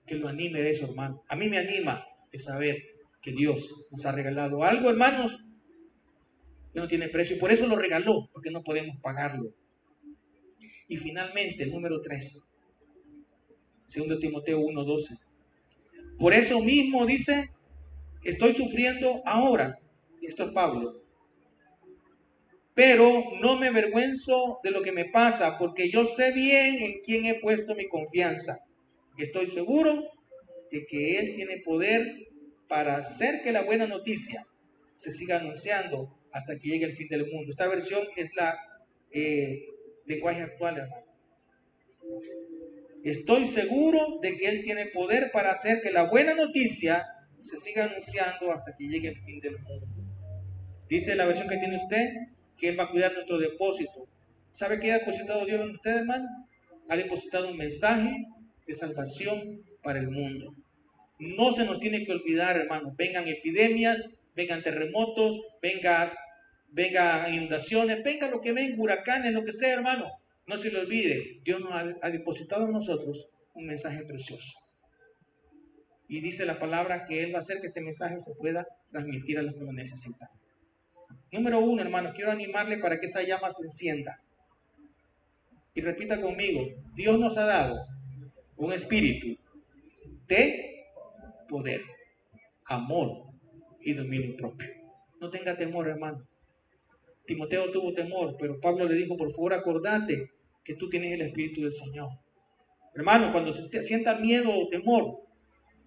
Que 0.06 0.16
lo 0.16 0.28
anime 0.28 0.60
de 0.60 0.70
eso, 0.70 0.86
hermano. 0.86 1.22
A 1.28 1.36
mí 1.36 1.48
me 1.48 1.58
anima 1.58 2.04
de 2.30 2.38
saber 2.38 2.76
que 3.22 3.32
Dios 3.32 3.74
nos 3.90 4.04
ha 4.04 4.12
regalado 4.12 4.64
algo, 4.64 4.90
hermanos, 4.90 5.38
que 6.72 6.80
no 6.80 6.88
tiene 6.88 7.08
precio. 7.08 7.38
Por 7.38 7.52
eso 7.52 7.66
lo 7.66 7.76
regaló, 7.76 8.28
porque 8.32 8.50
no 8.50 8.62
podemos 8.62 8.98
pagarlo. 9.00 9.54
Y 10.88 10.96
finalmente, 10.96 11.62
el 11.62 11.70
número 11.70 12.02
3, 12.02 12.52
segundo 13.86 14.18
Timoteo 14.18 14.58
1.12. 14.60 15.18
Por 16.18 16.34
eso 16.34 16.60
mismo 16.60 17.06
dice, 17.06 17.50
estoy 18.22 18.54
sufriendo 18.54 19.22
ahora. 19.24 19.78
Y 20.20 20.26
esto 20.26 20.44
es 20.44 20.50
Pablo. 20.50 21.03
Pero 22.74 23.22
no 23.40 23.56
me 23.56 23.68
avergüenzo 23.68 24.58
de 24.64 24.70
lo 24.70 24.82
que 24.82 24.92
me 24.92 25.06
pasa, 25.06 25.56
porque 25.58 25.90
yo 25.90 26.04
sé 26.04 26.32
bien 26.32 26.76
en 26.78 27.00
quién 27.02 27.24
he 27.24 27.40
puesto 27.40 27.74
mi 27.74 27.88
confianza. 27.88 28.58
Estoy 29.16 29.46
seguro 29.46 30.02
de 30.72 30.84
que 30.86 31.18
Él 31.18 31.34
tiene 31.36 31.58
poder 31.58 32.28
para 32.68 32.96
hacer 32.96 33.42
que 33.42 33.52
la 33.52 33.62
buena 33.62 33.86
noticia 33.86 34.44
se 34.96 35.12
siga 35.12 35.38
anunciando 35.38 36.18
hasta 36.32 36.58
que 36.58 36.68
llegue 36.68 36.86
el 36.86 36.96
fin 36.96 37.08
del 37.08 37.30
mundo. 37.30 37.50
Esta 37.50 37.68
versión 37.68 38.08
es 38.16 38.34
la 38.34 38.58
eh, 39.12 39.66
lenguaje 40.06 40.42
actual, 40.42 40.78
hermano. 40.78 41.04
Estoy 43.04 43.44
seguro 43.44 44.18
de 44.20 44.36
que 44.36 44.46
Él 44.46 44.62
tiene 44.64 44.86
poder 44.86 45.30
para 45.30 45.52
hacer 45.52 45.80
que 45.80 45.92
la 45.92 46.10
buena 46.10 46.34
noticia 46.34 47.06
se 47.38 47.58
siga 47.58 47.84
anunciando 47.84 48.50
hasta 48.50 48.74
que 48.76 48.88
llegue 48.88 49.08
el 49.08 49.20
fin 49.22 49.38
del 49.40 49.58
mundo. 49.58 49.86
Dice 50.88 51.14
la 51.14 51.26
versión 51.26 51.48
que 51.48 51.58
tiene 51.58 51.76
usted 51.76 52.08
que 52.58 52.68
Él 52.68 52.78
va 52.78 52.84
a 52.84 52.90
cuidar 52.90 53.12
nuestro 53.12 53.38
depósito. 53.38 54.06
¿Sabe 54.50 54.78
qué 54.78 54.92
ha 54.92 54.98
depositado 54.98 55.44
Dios 55.44 55.60
en 55.60 55.70
usted, 55.70 55.98
hermano? 55.98 56.28
Ha 56.88 56.96
depositado 56.96 57.48
un 57.48 57.56
mensaje 57.56 58.26
de 58.66 58.74
salvación 58.74 59.62
para 59.82 59.98
el 59.98 60.10
mundo. 60.10 60.54
No 61.18 61.52
se 61.52 61.64
nos 61.64 61.78
tiene 61.78 62.04
que 62.04 62.12
olvidar, 62.12 62.56
hermano. 62.56 62.94
Vengan 62.96 63.28
epidemias, 63.28 64.02
vengan 64.34 64.62
terremotos, 64.62 65.40
venga, 65.62 66.12
venga 66.70 67.28
inundaciones, 67.30 68.02
venga 68.02 68.30
lo 68.30 68.40
que 68.40 68.52
venga, 68.52 68.82
huracanes, 68.82 69.32
lo 69.32 69.44
que 69.44 69.52
sea, 69.52 69.74
hermano. 69.74 70.10
No 70.46 70.56
se 70.56 70.70
le 70.70 70.80
olvide, 70.80 71.40
Dios 71.42 71.60
nos 71.60 71.72
ha, 71.72 72.10
depositado 72.10 72.66
en 72.66 72.72
nosotros 72.72 73.28
un 73.54 73.66
mensaje 73.66 74.04
precioso. 74.04 74.58
Y 76.06 76.20
dice 76.20 76.44
la 76.44 76.58
palabra 76.58 77.06
que 77.06 77.22
Él 77.22 77.32
va 77.32 77.38
a 77.38 77.40
hacer 77.40 77.60
que 77.60 77.68
este 77.68 77.80
mensaje 77.80 78.20
se 78.20 78.34
pueda 78.34 78.66
transmitir 78.90 79.38
a 79.38 79.42
los 79.42 79.54
que 79.54 79.64
lo 79.64 79.72
necesitan. 79.72 80.28
Número 81.32 81.58
uno, 81.60 81.82
hermano, 81.82 82.12
quiero 82.14 82.30
animarle 82.30 82.78
para 82.78 82.98
que 83.00 83.06
esa 83.06 83.22
llama 83.22 83.50
se 83.50 83.64
encienda. 83.64 84.20
Y 85.74 85.80
repita 85.80 86.20
conmigo, 86.20 86.66
Dios 86.94 87.18
nos 87.18 87.36
ha 87.36 87.44
dado 87.44 87.76
un 88.56 88.72
espíritu 88.72 89.36
de 90.28 90.86
poder, 91.48 91.82
amor 92.66 93.24
y 93.80 93.92
dominio 93.92 94.36
propio. 94.36 94.68
No 95.20 95.30
tenga 95.30 95.56
temor, 95.56 95.88
hermano. 95.88 96.24
Timoteo 97.26 97.70
tuvo 97.70 97.92
temor, 97.92 98.36
pero 98.38 98.60
Pablo 98.60 98.86
le 98.86 98.94
dijo, 98.94 99.16
por 99.16 99.32
favor, 99.32 99.54
acordate 99.54 100.30
que 100.62 100.74
tú 100.74 100.88
tienes 100.88 101.12
el 101.12 101.22
Espíritu 101.22 101.62
del 101.62 101.72
Señor. 101.72 102.10
Hermano, 102.94 103.32
cuando 103.32 103.52
se 103.52 103.82
sienta 103.82 104.16
miedo 104.16 104.50
o 104.50 104.68
temor, 104.68 105.22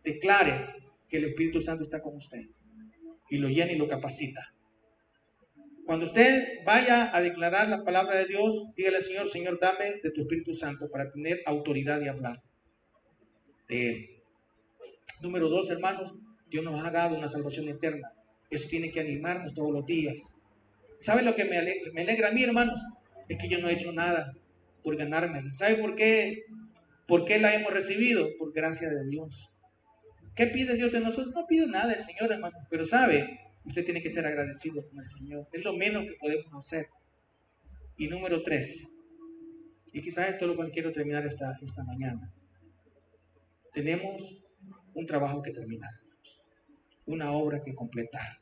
declare 0.04 0.76
que 1.08 1.18
el 1.18 1.26
Espíritu 1.26 1.62
Santo 1.62 1.84
está 1.84 2.02
con 2.02 2.16
usted 2.16 2.42
y 3.30 3.38
lo 3.38 3.50
llena 3.50 3.72
y 3.72 3.78
lo 3.78 3.88
capacita. 3.88 4.42
Cuando 5.88 6.04
usted 6.04 6.65
vaya 6.65 7.15
a 7.15 7.21
declarar 7.21 7.69
la 7.69 7.86
palabra 7.86 8.17
de 8.17 8.26
Dios, 8.26 8.65
dígale 8.76 8.97
al 8.97 9.04
Señor, 9.04 9.30
Señor, 9.30 9.58
dame 9.58 10.02
de 10.04 10.12
tu 10.12 10.23
Espíritu 10.23 10.54
Santo 10.54 10.89
para 10.91 11.10
tener 11.10 11.39
autoridad 11.45 12.02
y 12.02 12.10
hablar 12.10 12.43
de 13.69 13.89
Él. 13.89 14.10
Número 15.21 15.47
dos, 15.47 15.69
hermanos, 15.69 16.13
Dios 16.50 16.65
nos 16.65 16.84
ha 16.84 16.91
dado 16.91 17.17
una 17.17 17.30
salvación 17.30 17.69
eterna. 17.69 18.12
Eso 18.50 18.67
tiene 18.67 18.91
que 18.91 19.00
animarnos 19.00 19.54
todos 19.54 19.71
los 19.71 19.86
días. 19.86 20.38
¿Sabe 20.97 21.21
lo 21.21 21.36
que 21.36 21.45
me 21.45 21.58
alegra, 21.58 22.28
a 22.28 22.32
mí, 22.34 22.43
hermanos? 22.43 22.82
Es 23.30 23.38
que 23.38 23.47
yo 23.47 23.60
no 23.60 23.69
he 23.69 23.73
hecho 23.76 23.93
nada 23.93 24.34
por 24.84 24.97
ganármela. 24.97 25.54
¿Sabe 25.54 25.76
por 25.76 25.95
qué? 25.95 26.43
¿Por 27.08 27.23
qué 27.23 27.39
la 27.39 27.54
hemos 27.54 27.71
recibido? 27.71 28.28
Por 28.38 28.52
gracia 28.52 28.89
de 28.89 29.08
Dios. 29.08 29.50
¿Qué 30.36 30.47
pide 30.47 30.76
Dios 30.76 30.91
de 30.91 31.00
nosotros? 31.00 31.34
No 31.34 31.47
pide 31.47 31.65
nada 31.65 31.93
el 31.93 32.02
Señor, 32.02 32.30
hermano. 32.30 32.58
Pero 32.69 32.84
sabe, 32.84 33.39
usted 33.67 33.86
tiene 33.86 34.01
que 34.01 34.10
ser 34.10 34.25
agradecido 34.25 34.88
con 34.88 34.99
el 34.99 35.06
Señor. 35.06 35.47
Es 35.51 35.63
lo 35.63 35.73
menos 35.73 36.03
que 36.03 36.15
podemos 36.19 36.53
hacer. 36.56 36.88
Y 37.97 38.08
número 38.08 38.41
tres, 38.43 38.88
y 39.91 40.01
quizás 40.01 40.30
esto 40.30 40.45
es 40.45 40.56
lo 40.56 40.65
que 40.65 40.71
quiero 40.71 40.91
terminar 40.91 41.25
esta, 41.25 41.58
esta 41.62 41.84
mañana. 41.84 42.32
Tenemos 43.73 44.38
un 44.93 45.06
trabajo 45.06 45.41
que 45.41 45.51
terminar, 45.51 45.89
una 47.06 47.32
obra 47.32 47.62
que 47.63 47.73
completar. 47.73 48.39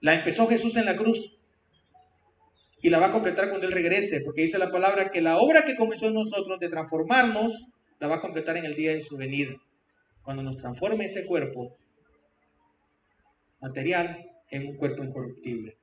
La 0.00 0.14
empezó 0.14 0.46
Jesús 0.46 0.76
en 0.76 0.84
la 0.84 0.96
cruz 0.96 1.38
y 2.82 2.90
la 2.90 2.98
va 2.98 3.06
a 3.06 3.12
completar 3.12 3.48
cuando 3.48 3.66
Él 3.66 3.72
regrese, 3.72 4.20
porque 4.20 4.42
dice 4.42 4.58
la 4.58 4.70
palabra 4.70 5.10
que 5.10 5.20
la 5.20 5.38
obra 5.38 5.64
que 5.64 5.76
comenzó 5.76 6.08
en 6.08 6.14
nosotros 6.14 6.58
de 6.60 6.68
transformarnos, 6.68 7.68
la 8.00 8.08
va 8.08 8.16
a 8.16 8.20
completar 8.20 8.56
en 8.56 8.66
el 8.66 8.74
día 8.74 8.92
de 8.92 9.00
su 9.00 9.16
venida, 9.16 9.54
cuando 10.22 10.42
nos 10.42 10.56
transforme 10.56 11.04
este 11.06 11.24
cuerpo 11.24 11.76
material 13.60 14.31
en 14.50 14.68
un 14.68 14.76
cuerpo 14.76 15.02
incorruptible. 15.02 15.76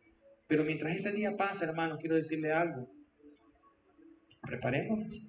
Pero 0.47 0.63
mientras 0.63 0.95
ese 0.95 1.11
día 1.11 1.37
pasa, 1.37 1.65
hermano, 1.65 1.97
quiero 1.97 2.15
decirle 2.15 2.51
algo. 2.51 2.89
Preparémonos 4.41 5.21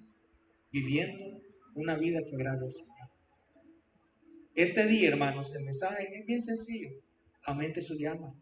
viviendo 0.71 1.41
una 1.75 1.95
vida 1.97 2.21
que 2.27 2.35
agrada 2.35 2.65
al 2.65 2.71
Señor. 2.71 3.09
Este 4.55 4.85
día, 4.85 5.09
hermanos, 5.09 5.53
el 5.55 5.63
mensaje 5.63 6.19
es 6.19 6.25
bien 6.25 6.41
sencillo. 6.41 6.89
Aumente 7.43 7.81
su 7.81 7.95
llama. 7.95 8.33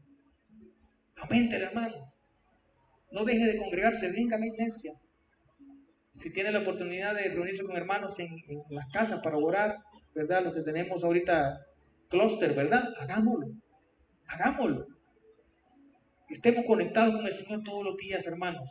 Aumente 1.17 1.55
hermano. 1.55 2.13
No 3.11 3.25
deje 3.25 3.45
de 3.45 3.57
congregarse, 3.57 4.11
venga 4.11 4.37
a 4.37 4.39
la 4.39 4.47
iglesia. 4.47 4.93
Si 6.13 6.31
tiene 6.31 6.51
la 6.51 6.59
oportunidad 6.59 7.15
de 7.15 7.29
reunirse 7.29 7.63
con 7.63 7.75
hermanos 7.75 8.19
en, 8.19 8.35
las 8.69 8.87
casas 8.91 9.21
para 9.21 9.37
orar, 9.37 9.75
¿verdad? 10.13 10.43
Lo 10.43 10.53
que 10.53 10.61
tenemos 10.61 11.03
ahorita, 11.03 11.59
clúster, 12.09 12.53
¿verdad? 12.53 12.93
Hagámoslo. 12.99 13.47
Hagámoslo. 14.29 14.87
Estemos 16.29 16.65
conectados 16.65 17.15
con 17.15 17.25
el 17.25 17.33
Señor 17.33 17.63
todos 17.63 17.83
los 17.83 17.97
días, 17.97 18.25
hermanos. 18.25 18.69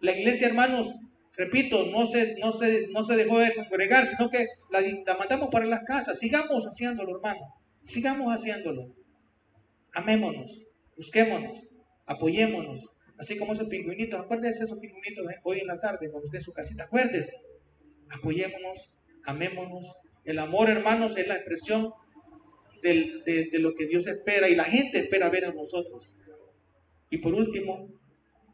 La 0.00 0.12
iglesia, 0.12 0.48
hermanos, 0.48 0.92
repito, 1.36 1.86
no 1.86 2.04
se, 2.06 2.34
no 2.38 2.52
se, 2.52 2.88
no 2.88 3.02
se 3.02 3.16
dejó 3.16 3.38
de 3.38 3.54
congregar, 3.54 4.04
sino 4.06 4.28
que 4.28 4.46
la, 4.70 4.80
la 4.80 5.16
mandamos 5.16 5.48
para 5.50 5.64
las 5.64 5.84
casas. 5.84 6.18
Sigamos 6.18 6.66
haciéndolo, 6.66 7.16
hermano. 7.16 7.40
Sigamos 7.84 8.32
haciéndolo. 8.34 8.94
Amémonos, 9.94 10.66
busquémonos, 10.96 11.66
apoyémonos, 12.04 12.92
Así 13.18 13.36
como 13.36 13.52
esos 13.52 13.68
pingüinitos, 13.68 14.20
acuérdense 14.20 14.60
de 14.60 14.64
esos 14.66 14.78
pingüinitos 14.78 15.26
hoy 15.42 15.58
en 15.58 15.66
la 15.66 15.80
tarde 15.80 16.08
cuando 16.08 16.26
esté 16.26 16.36
en 16.36 16.42
su 16.44 16.52
casita, 16.52 16.84
acuérdese. 16.84 17.36
Apoyémonos, 18.10 18.92
amémonos. 19.24 19.92
El 20.24 20.38
amor, 20.38 20.70
hermanos, 20.70 21.16
es 21.16 21.26
la 21.26 21.34
expresión 21.34 21.92
de, 22.82 23.58
lo 23.58 23.74
que 23.74 23.86
Dios 23.86 24.06
espera 24.06 24.48
y 24.48 24.54
la 24.54 24.64
gente 24.64 24.98
espera 24.98 25.30
ver 25.30 25.44
en 25.44 25.56
nosotros. 25.56 26.14
Y 27.10 27.18
por 27.18 27.34
último, 27.34 27.88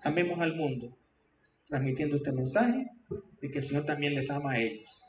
amemos 0.03 0.41
al 0.41 0.55
mundo, 0.55 0.97
transmitiendo 1.69 2.17
este 2.17 2.33
mensaje 2.33 2.87
de 3.41 3.51
que 3.51 3.59
el 3.59 3.65
Señor 3.65 3.85
también 3.85 4.15
les 4.15 4.31
ama 4.31 4.53
a 4.53 4.61
ellos 4.61 5.03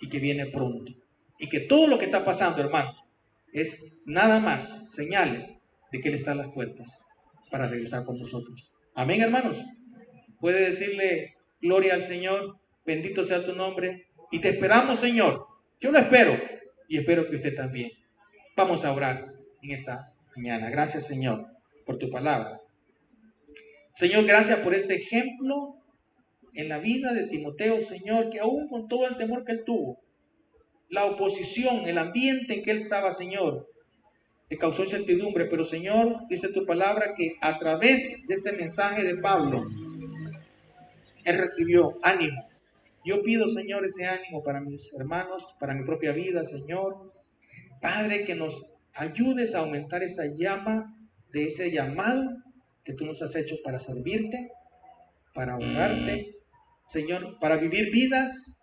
y 0.00 0.08
que 0.08 0.18
viene 0.18 0.46
pronto. 0.46 0.92
Y 1.38 1.48
que 1.48 1.60
todo 1.60 1.86
lo 1.86 1.98
que 1.98 2.06
está 2.06 2.24
pasando, 2.24 2.60
hermanos, 2.60 3.04
es 3.52 3.82
nada 4.04 4.40
más 4.40 4.92
señales 4.92 5.56
de 5.92 6.00
que 6.00 6.08
Él 6.08 6.14
está 6.14 6.32
a 6.32 6.36
las 6.36 6.52
puertas 6.52 7.04
para 7.50 7.68
regresar 7.68 8.04
con 8.04 8.18
nosotros. 8.18 8.72
Amén, 8.94 9.20
hermanos. 9.20 9.62
Puede 10.40 10.66
decirle 10.66 11.34
gloria 11.60 11.94
al 11.94 12.02
Señor, 12.02 12.58
bendito 12.84 13.24
sea 13.24 13.44
tu 13.44 13.54
nombre, 13.54 14.06
y 14.30 14.40
te 14.40 14.50
esperamos, 14.50 15.00
Señor. 15.00 15.46
Yo 15.80 15.90
lo 15.90 15.98
espero 15.98 16.38
y 16.88 16.98
espero 16.98 17.28
que 17.28 17.36
usted 17.36 17.54
también. 17.54 17.90
Vamos 18.56 18.84
a 18.84 18.92
orar 18.92 19.32
en 19.62 19.70
esta 19.70 20.12
mañana. 20.36 20.70
Gracias, 20.70 21.06
Señor, 21.06 21.46
por 21.86 21.98
tu 21.98 22.10
palabra. 22.10 22.60
Señor, 23.92 24.24
gracias 24.24 24.58
por 24.60 24.74
este 24.74 24.96
ejemplo 24.96 25.76
en 26.54 26.68
la 26.68 26.78
vida 26.78 27.12
de 27.12 27.28
Timoteo, 27.28 27.80
Señor, 27.80 28.30
que 28.30 28.40
aún 28.40 28.68
con 28.68 28.88
todo 28.88 29.06
el 29.06 29.16
temor 29.16 29.44
que 29.44 29.52
él 29.52 29.64
tuvo, 29.64 30.00
la 30.88 31.04
oposición, 31.06 31.88
el 31.88 31.98
ambiente 31.98 32.54
en 32.54 32.62
que 32.62 32.72
él 32.72 32.78
estaba, 32.78 33.12
Señor, 33.12 33.68
le 34.48 34.58
causó 34.58 34.82
incertidumbre, 34.82 35.46
pero 35.46 35.64
Señor, 35.64 36.26
dice 36.28 36.48
tu 36.48 36.66
palabra 36.66 37.14
que 37.16 37.36
a 37.40 37.56
través 37.58 38.26
de 38.26 38.34
este 38.34 38.52
mensaje 38.52 39.04
de 39.04 39.16
Pablo, 39.16 39.62
él 41.24 41.38
recibió 41.38 41.98
ánimo. 42.02 42.48
Yo 43.04 43.22
pido, 43.22 43.48
Señor, 43.48 43.84
ese 43.84 44.06
ánimo 44.06 44.42
para 44.42 44.60
mis 44.60 44.92
hermanos, 44.94 45.54
para 45.60 45.74
mi 45.74 45.84
propia 45.84 46.12
vida, 46.12 46.44
Señor. 46.44 47.12
Padre, 47.80 48.24
que 48.24 48.34
nos 48.34 48.66
ayudes 48.92 49.54
a 49.54 49.60
aumentar 49.60 50.02
esa 50.02 50.24
llama 50.26 50.94
de 51.32 51.44
ese 51.44 51.70
llamado 51.70 52.28
que 52.84 52.92
tú 52.92 53.06
nos 53.06 53.22
has 53.22 53.34
hecho 53.36 53.56
para 53.64 53.78
servirte, 53.78 54.50
para 55.34 55.56
honrarte, 55.56 56.36
Señor, 56.86 57.38
para 57.40 57.56
vivir 57.56 57.90
vidas 57.90 58.58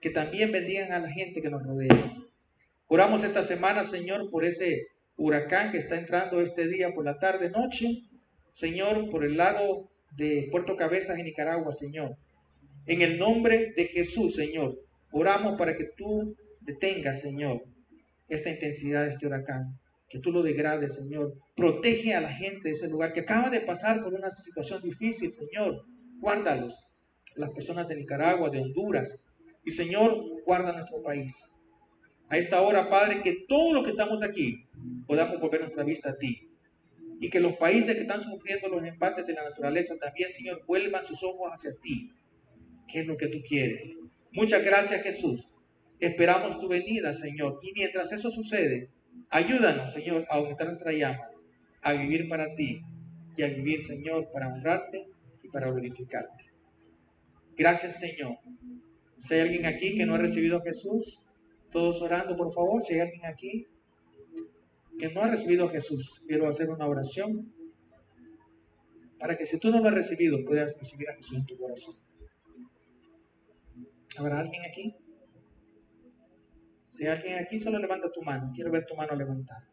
que 0.00 0.10
también 0.10 0.52
bendigan 0.52 0.92
a 0.92 1.00
la 1.00 1.10
gente 1.10 1.42
que 1.42 1.50
nos 1.50 1.62
rodea. 1.62 2.16
Oramos 2.86 3.24
esta 3.24 3.42
semana, 3.42 3.84
Señor, 3.84 4.30
por 4.30 4.44
ese 4.44 4.86
huracán 5.16 5.72
que 5.72 5.78
está 5.78 5.96
entrando 5.96 6.40
este 6.40 6.68
día 6.68 6.92
por 6.94 7.04
la 7.04 7.18
tarde, 7.18 7.50
noche. 7.50 8.02
Señor, 8.50 9.10
por 9.10 9.24
el 9.24 9.36
lado 9.36 9.90
de 10.16 10.48
Puerto 10.50 10.76
Cabezas 10.76 11.18
en 11.18 11.24
Nicaragua, 11.24 11.72
Señor. 11.72 12.16
En 12.86 13.00
el 13.00 13.18
nombre 13.18 13.72
de 13.76 13.86
Jesús, 13.86 14.34
Señor, 14.34 14.78
oramos 15.10 15.56
para 15.56 15.76
que 15.76 15.90
tú 15.96 16.36
detengas, 16.60 17.20
Señor, 17.20 17.62
esta 18.34 18.50
intensidad 18.50 19.02
de 19.02 19.10
este 19.10 19.26
huracán 19.26 19.78
que 20.08 20.18
tú 20.18 20.30
lo 20.30 20.42
degrades, 20.42 20.94
Señor. 20.94 21.34
Protege 21.56 22.14
a 22.14 22.20
la 22.20 22.30
gente 22.30 22.68
de 22.68 22.72
ese 22.72 22.86
lugar 22.86 23.14
que 23.14 23.20
acaba 23.20 23.48
de 23.48 23.62
pasar 23.62 24.02
por 24.02 24.12
una 24.12 24.30
situación 24.30 24.82
difícil, 24.82 25.32
Señor. 25.32 25.86
Guárdalos, 26.20 26.86
las 27.34 27.50
personas 27.50 27.88
de 27.88 27.96
Nicaragua, 27.96 28.50
de 28.50 28.60
Honduras. 28.60 29.22
Y 29.64 29.70
Señor, 29.70 30.22
guarda 30.44 30.72
nuestro 30.72 31.02
país. 31.02 31.56
A 32.28 32.36
esta 32.36 32.60
hora, 32.60 32.90
Padre, 32.90 33.22
que 33.22 33.44
todo 33.48 33.72
lo 33.72 33.82
que 33.82 33.90
estamos 33.90 34.22
aquí 34.22 34.66
podamos 35.06 35.40
volver 35.40 35.60
nuestra 35.60 35.82
vista 35.82 36.10
a 36.10 36.18
ti. 36.18 36.46
Y 37.18 37.30
que 37.30 37.40
los 37.40 37.54
países 37.54 37.94
que 37.94 38.02
están 38.02 38.20
sufriendo 38.20 38.68
los 38.68 38.84
embates 38.84 39.26
de 39.26 39.32
la 39.32 39.44
naturaleza 39.44 39.96
también, 39.98 40.28
Señor, 40.28 40.62
vuelvan 40.66 41.04
sus 41.04 41.22
ojos 41.24 41.50
hacia 41.52 41.74
ti. 41.82 42.12
¿Qué 42.86 43.00
es 43.00 43.06
lo 43.06 43.16
que 43.16 43.28
tú 43.28 43.38
quieres? 43.48 43.98
Muchas 44.32 44.62
gracias, 44.62 45.02
Jesús. 45.02 45.54
Esperamos 46.02 46.60
tu 46.60 46.68
venida, 46.68 47.12
Señor. 47.12 47.58
Y 47.62 47.72
mientras 47.72 48.12
eso 48.12 48.30
sucede, 48.30 48.90
Ayúdanos, 49.30 49.92
Señor, 49.92 50.26
a 50.28 50.36
aumentar 50.36 50.66
nuestra 50.66 50.92
llama, 50.92 51.28
a 51.80 51.92
vivir 51.94 52.28
para 52.28 52.54
ti 52.54 52.82
y 53.34 53.42
a 53.42 53.48
vivir, 53.48 53.80
Señor, 53.82 54.30
para 54.30 54.48
honrarte 54.48 55.08
y 55.42 55.48
para 55.48 55.70
glorificarte. 55.70 56.52
Gracias, 57.56 57.98
Señor. 57.98 58.36
Si 59.18 59.34
hay 59.34 59.40
alguien 59.40 59.64
aquí 59.66 59.94
que 59.94 60.04
no 60.04 60.14
ha 60.14 60.18
recibido 60.18 60.58
a 60.58 60.62
Jesús, 60.62 61.22
todos 61.70 62.02
orando, 62.02 62.36
por 62.36 62.52
favor. 62.52 62.82
Si 62.82 62.94
hay 62.94 63.00
alguien 63.00 63.24
aquí 63.24 63.66
que 64.98 65.08
no 65.08 65.22
ha 65.22 65.28
recibido 65.28 65.66
a 65.66 65.70
Jesús, 65.70 66.22
quiero 66.26 66.48
hacer 66.48 66.68
una 66.68 66.86
oración 66.86 67.52
para 69.18 69.36
que 69.36 69.46
si 69.46 69.58
tú 69.58 69.70
no 69.70 69.80
lo 69.80 69.88
has 69.88 69.94
recibido, 69.94 70.44
puedas 70.44 70.76
recibir 70.76 71.08
a 71.08 71.14
Jesús 71.14 71.38
en 71.38 71.46
tu 71.46 71.56
corazón. 71.56 71.94
¿Habrá 74.18 74.40
alguien 74.40 74.62
aquí? 74.68 74.94
Si 77.02 77.08
alguien 77.08 77.36
aquí 77.40 77.58
solo 77.58 77.80
levanta 77.80 78.12
tu 78.12 78.22
mano, 78.22 78.52
quiero 78.54 78.70
ver 78.70 78.86
tu 78.86 78.94
mano 78.94 79.16
levantada. 79.16 79.68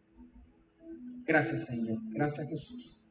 Gracias 1.28 1.66
Señor, 1.66 2.00
gracias 2.10 2.50
Jesús. 2.50 3.04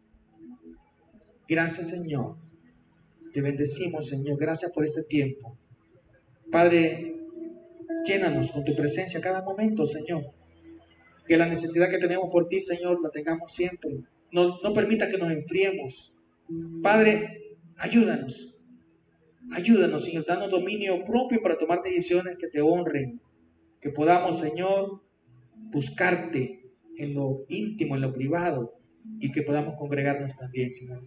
Gracias 1.47 1.87
Señor. 1.87 2.37
Te 3.33 3.41
bendecimos 3.41 4.09
Señor, 4.09 4.37
gracias 4.37 4.73
por 4.73 4.85
este 4.85 5.05
tiempo. 5.05 5.57
Padre, 6.51 7.15
llénanos 8.05 8.51
con 8.51 8.65
tu 8.65 8.75
presencia 8.75 9.21
cada 9.21 9.41
momento 9.43 9.87
Señor. 9.87 10.25
Que 11.25 11.37
la 11.37 11.47
necesidad 11.47 11.89
que 11.89 11.99
tenemos 11.99 12.29
por 12.33 12.49
ti 12.49 12.61
Señor 12.61 13.01
la 13.01 13.11
tengamos 13.11 13.53
siempre. 13.53 14.01
No, 14.33 14.59
no 14.61 14.73
permita 14.73 15.09
que 15.09 15.19
nos 15.19 15.31
enfriemos. 15.31 16.13
Padre, 16.83 17.55
ayúdanos. 17.77 18.59
Ayúdanos, 19.53 20.05
Señor, 20.05 20.27
dando 20.27 20.49
dominio 20.49 21.05
propio 21.05 21.41
para 21.41 21.57
tomar 21.57 21.83
decisiones 21.83 22.37
que 22.37 22.49
te 22.49 22.61
honren 22.61 23.21
que 23.81 23.91
podamos, 23.91 24.41
Señor, 24.41 25.03
buscarte 25.71 26.63
en 26.97 27.15
lo 27.15 27.45
íntimo, 27.49 27.95
en 27.95 28.03
lo 28.03 28.13
privado, 28.13 28.75
y 29.21 29.31
que 29.33 29.43
podamos 29.43 29.75
congregarnos 29.77 30.37
también, 30.37 30.73
Señor. 30.73 31.03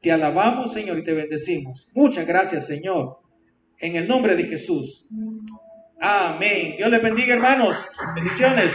Te 0.00 0.12
alabamos, 0.12 0.72
Señor, 0.72 0.98
y 0.98 1.04
te 1.04 1.12
bendecimos. 1.12 1.90
Muchas 1.94 2.26
gracias, 2.26 2.66
Señor. 2.66 3.18
En 3.78 3.96
el 3.96 4.06
nombre 4.06 4.36
de 4.36 4.44
Jesús. 4.44 5.08
Amén. 6.00 6.74
Dios 6.76 6.90
les 6.90 7.02
bendiga, 7.02 7.34
hermanos. 7.34 7.76
Bendiciones. 8.14 8.72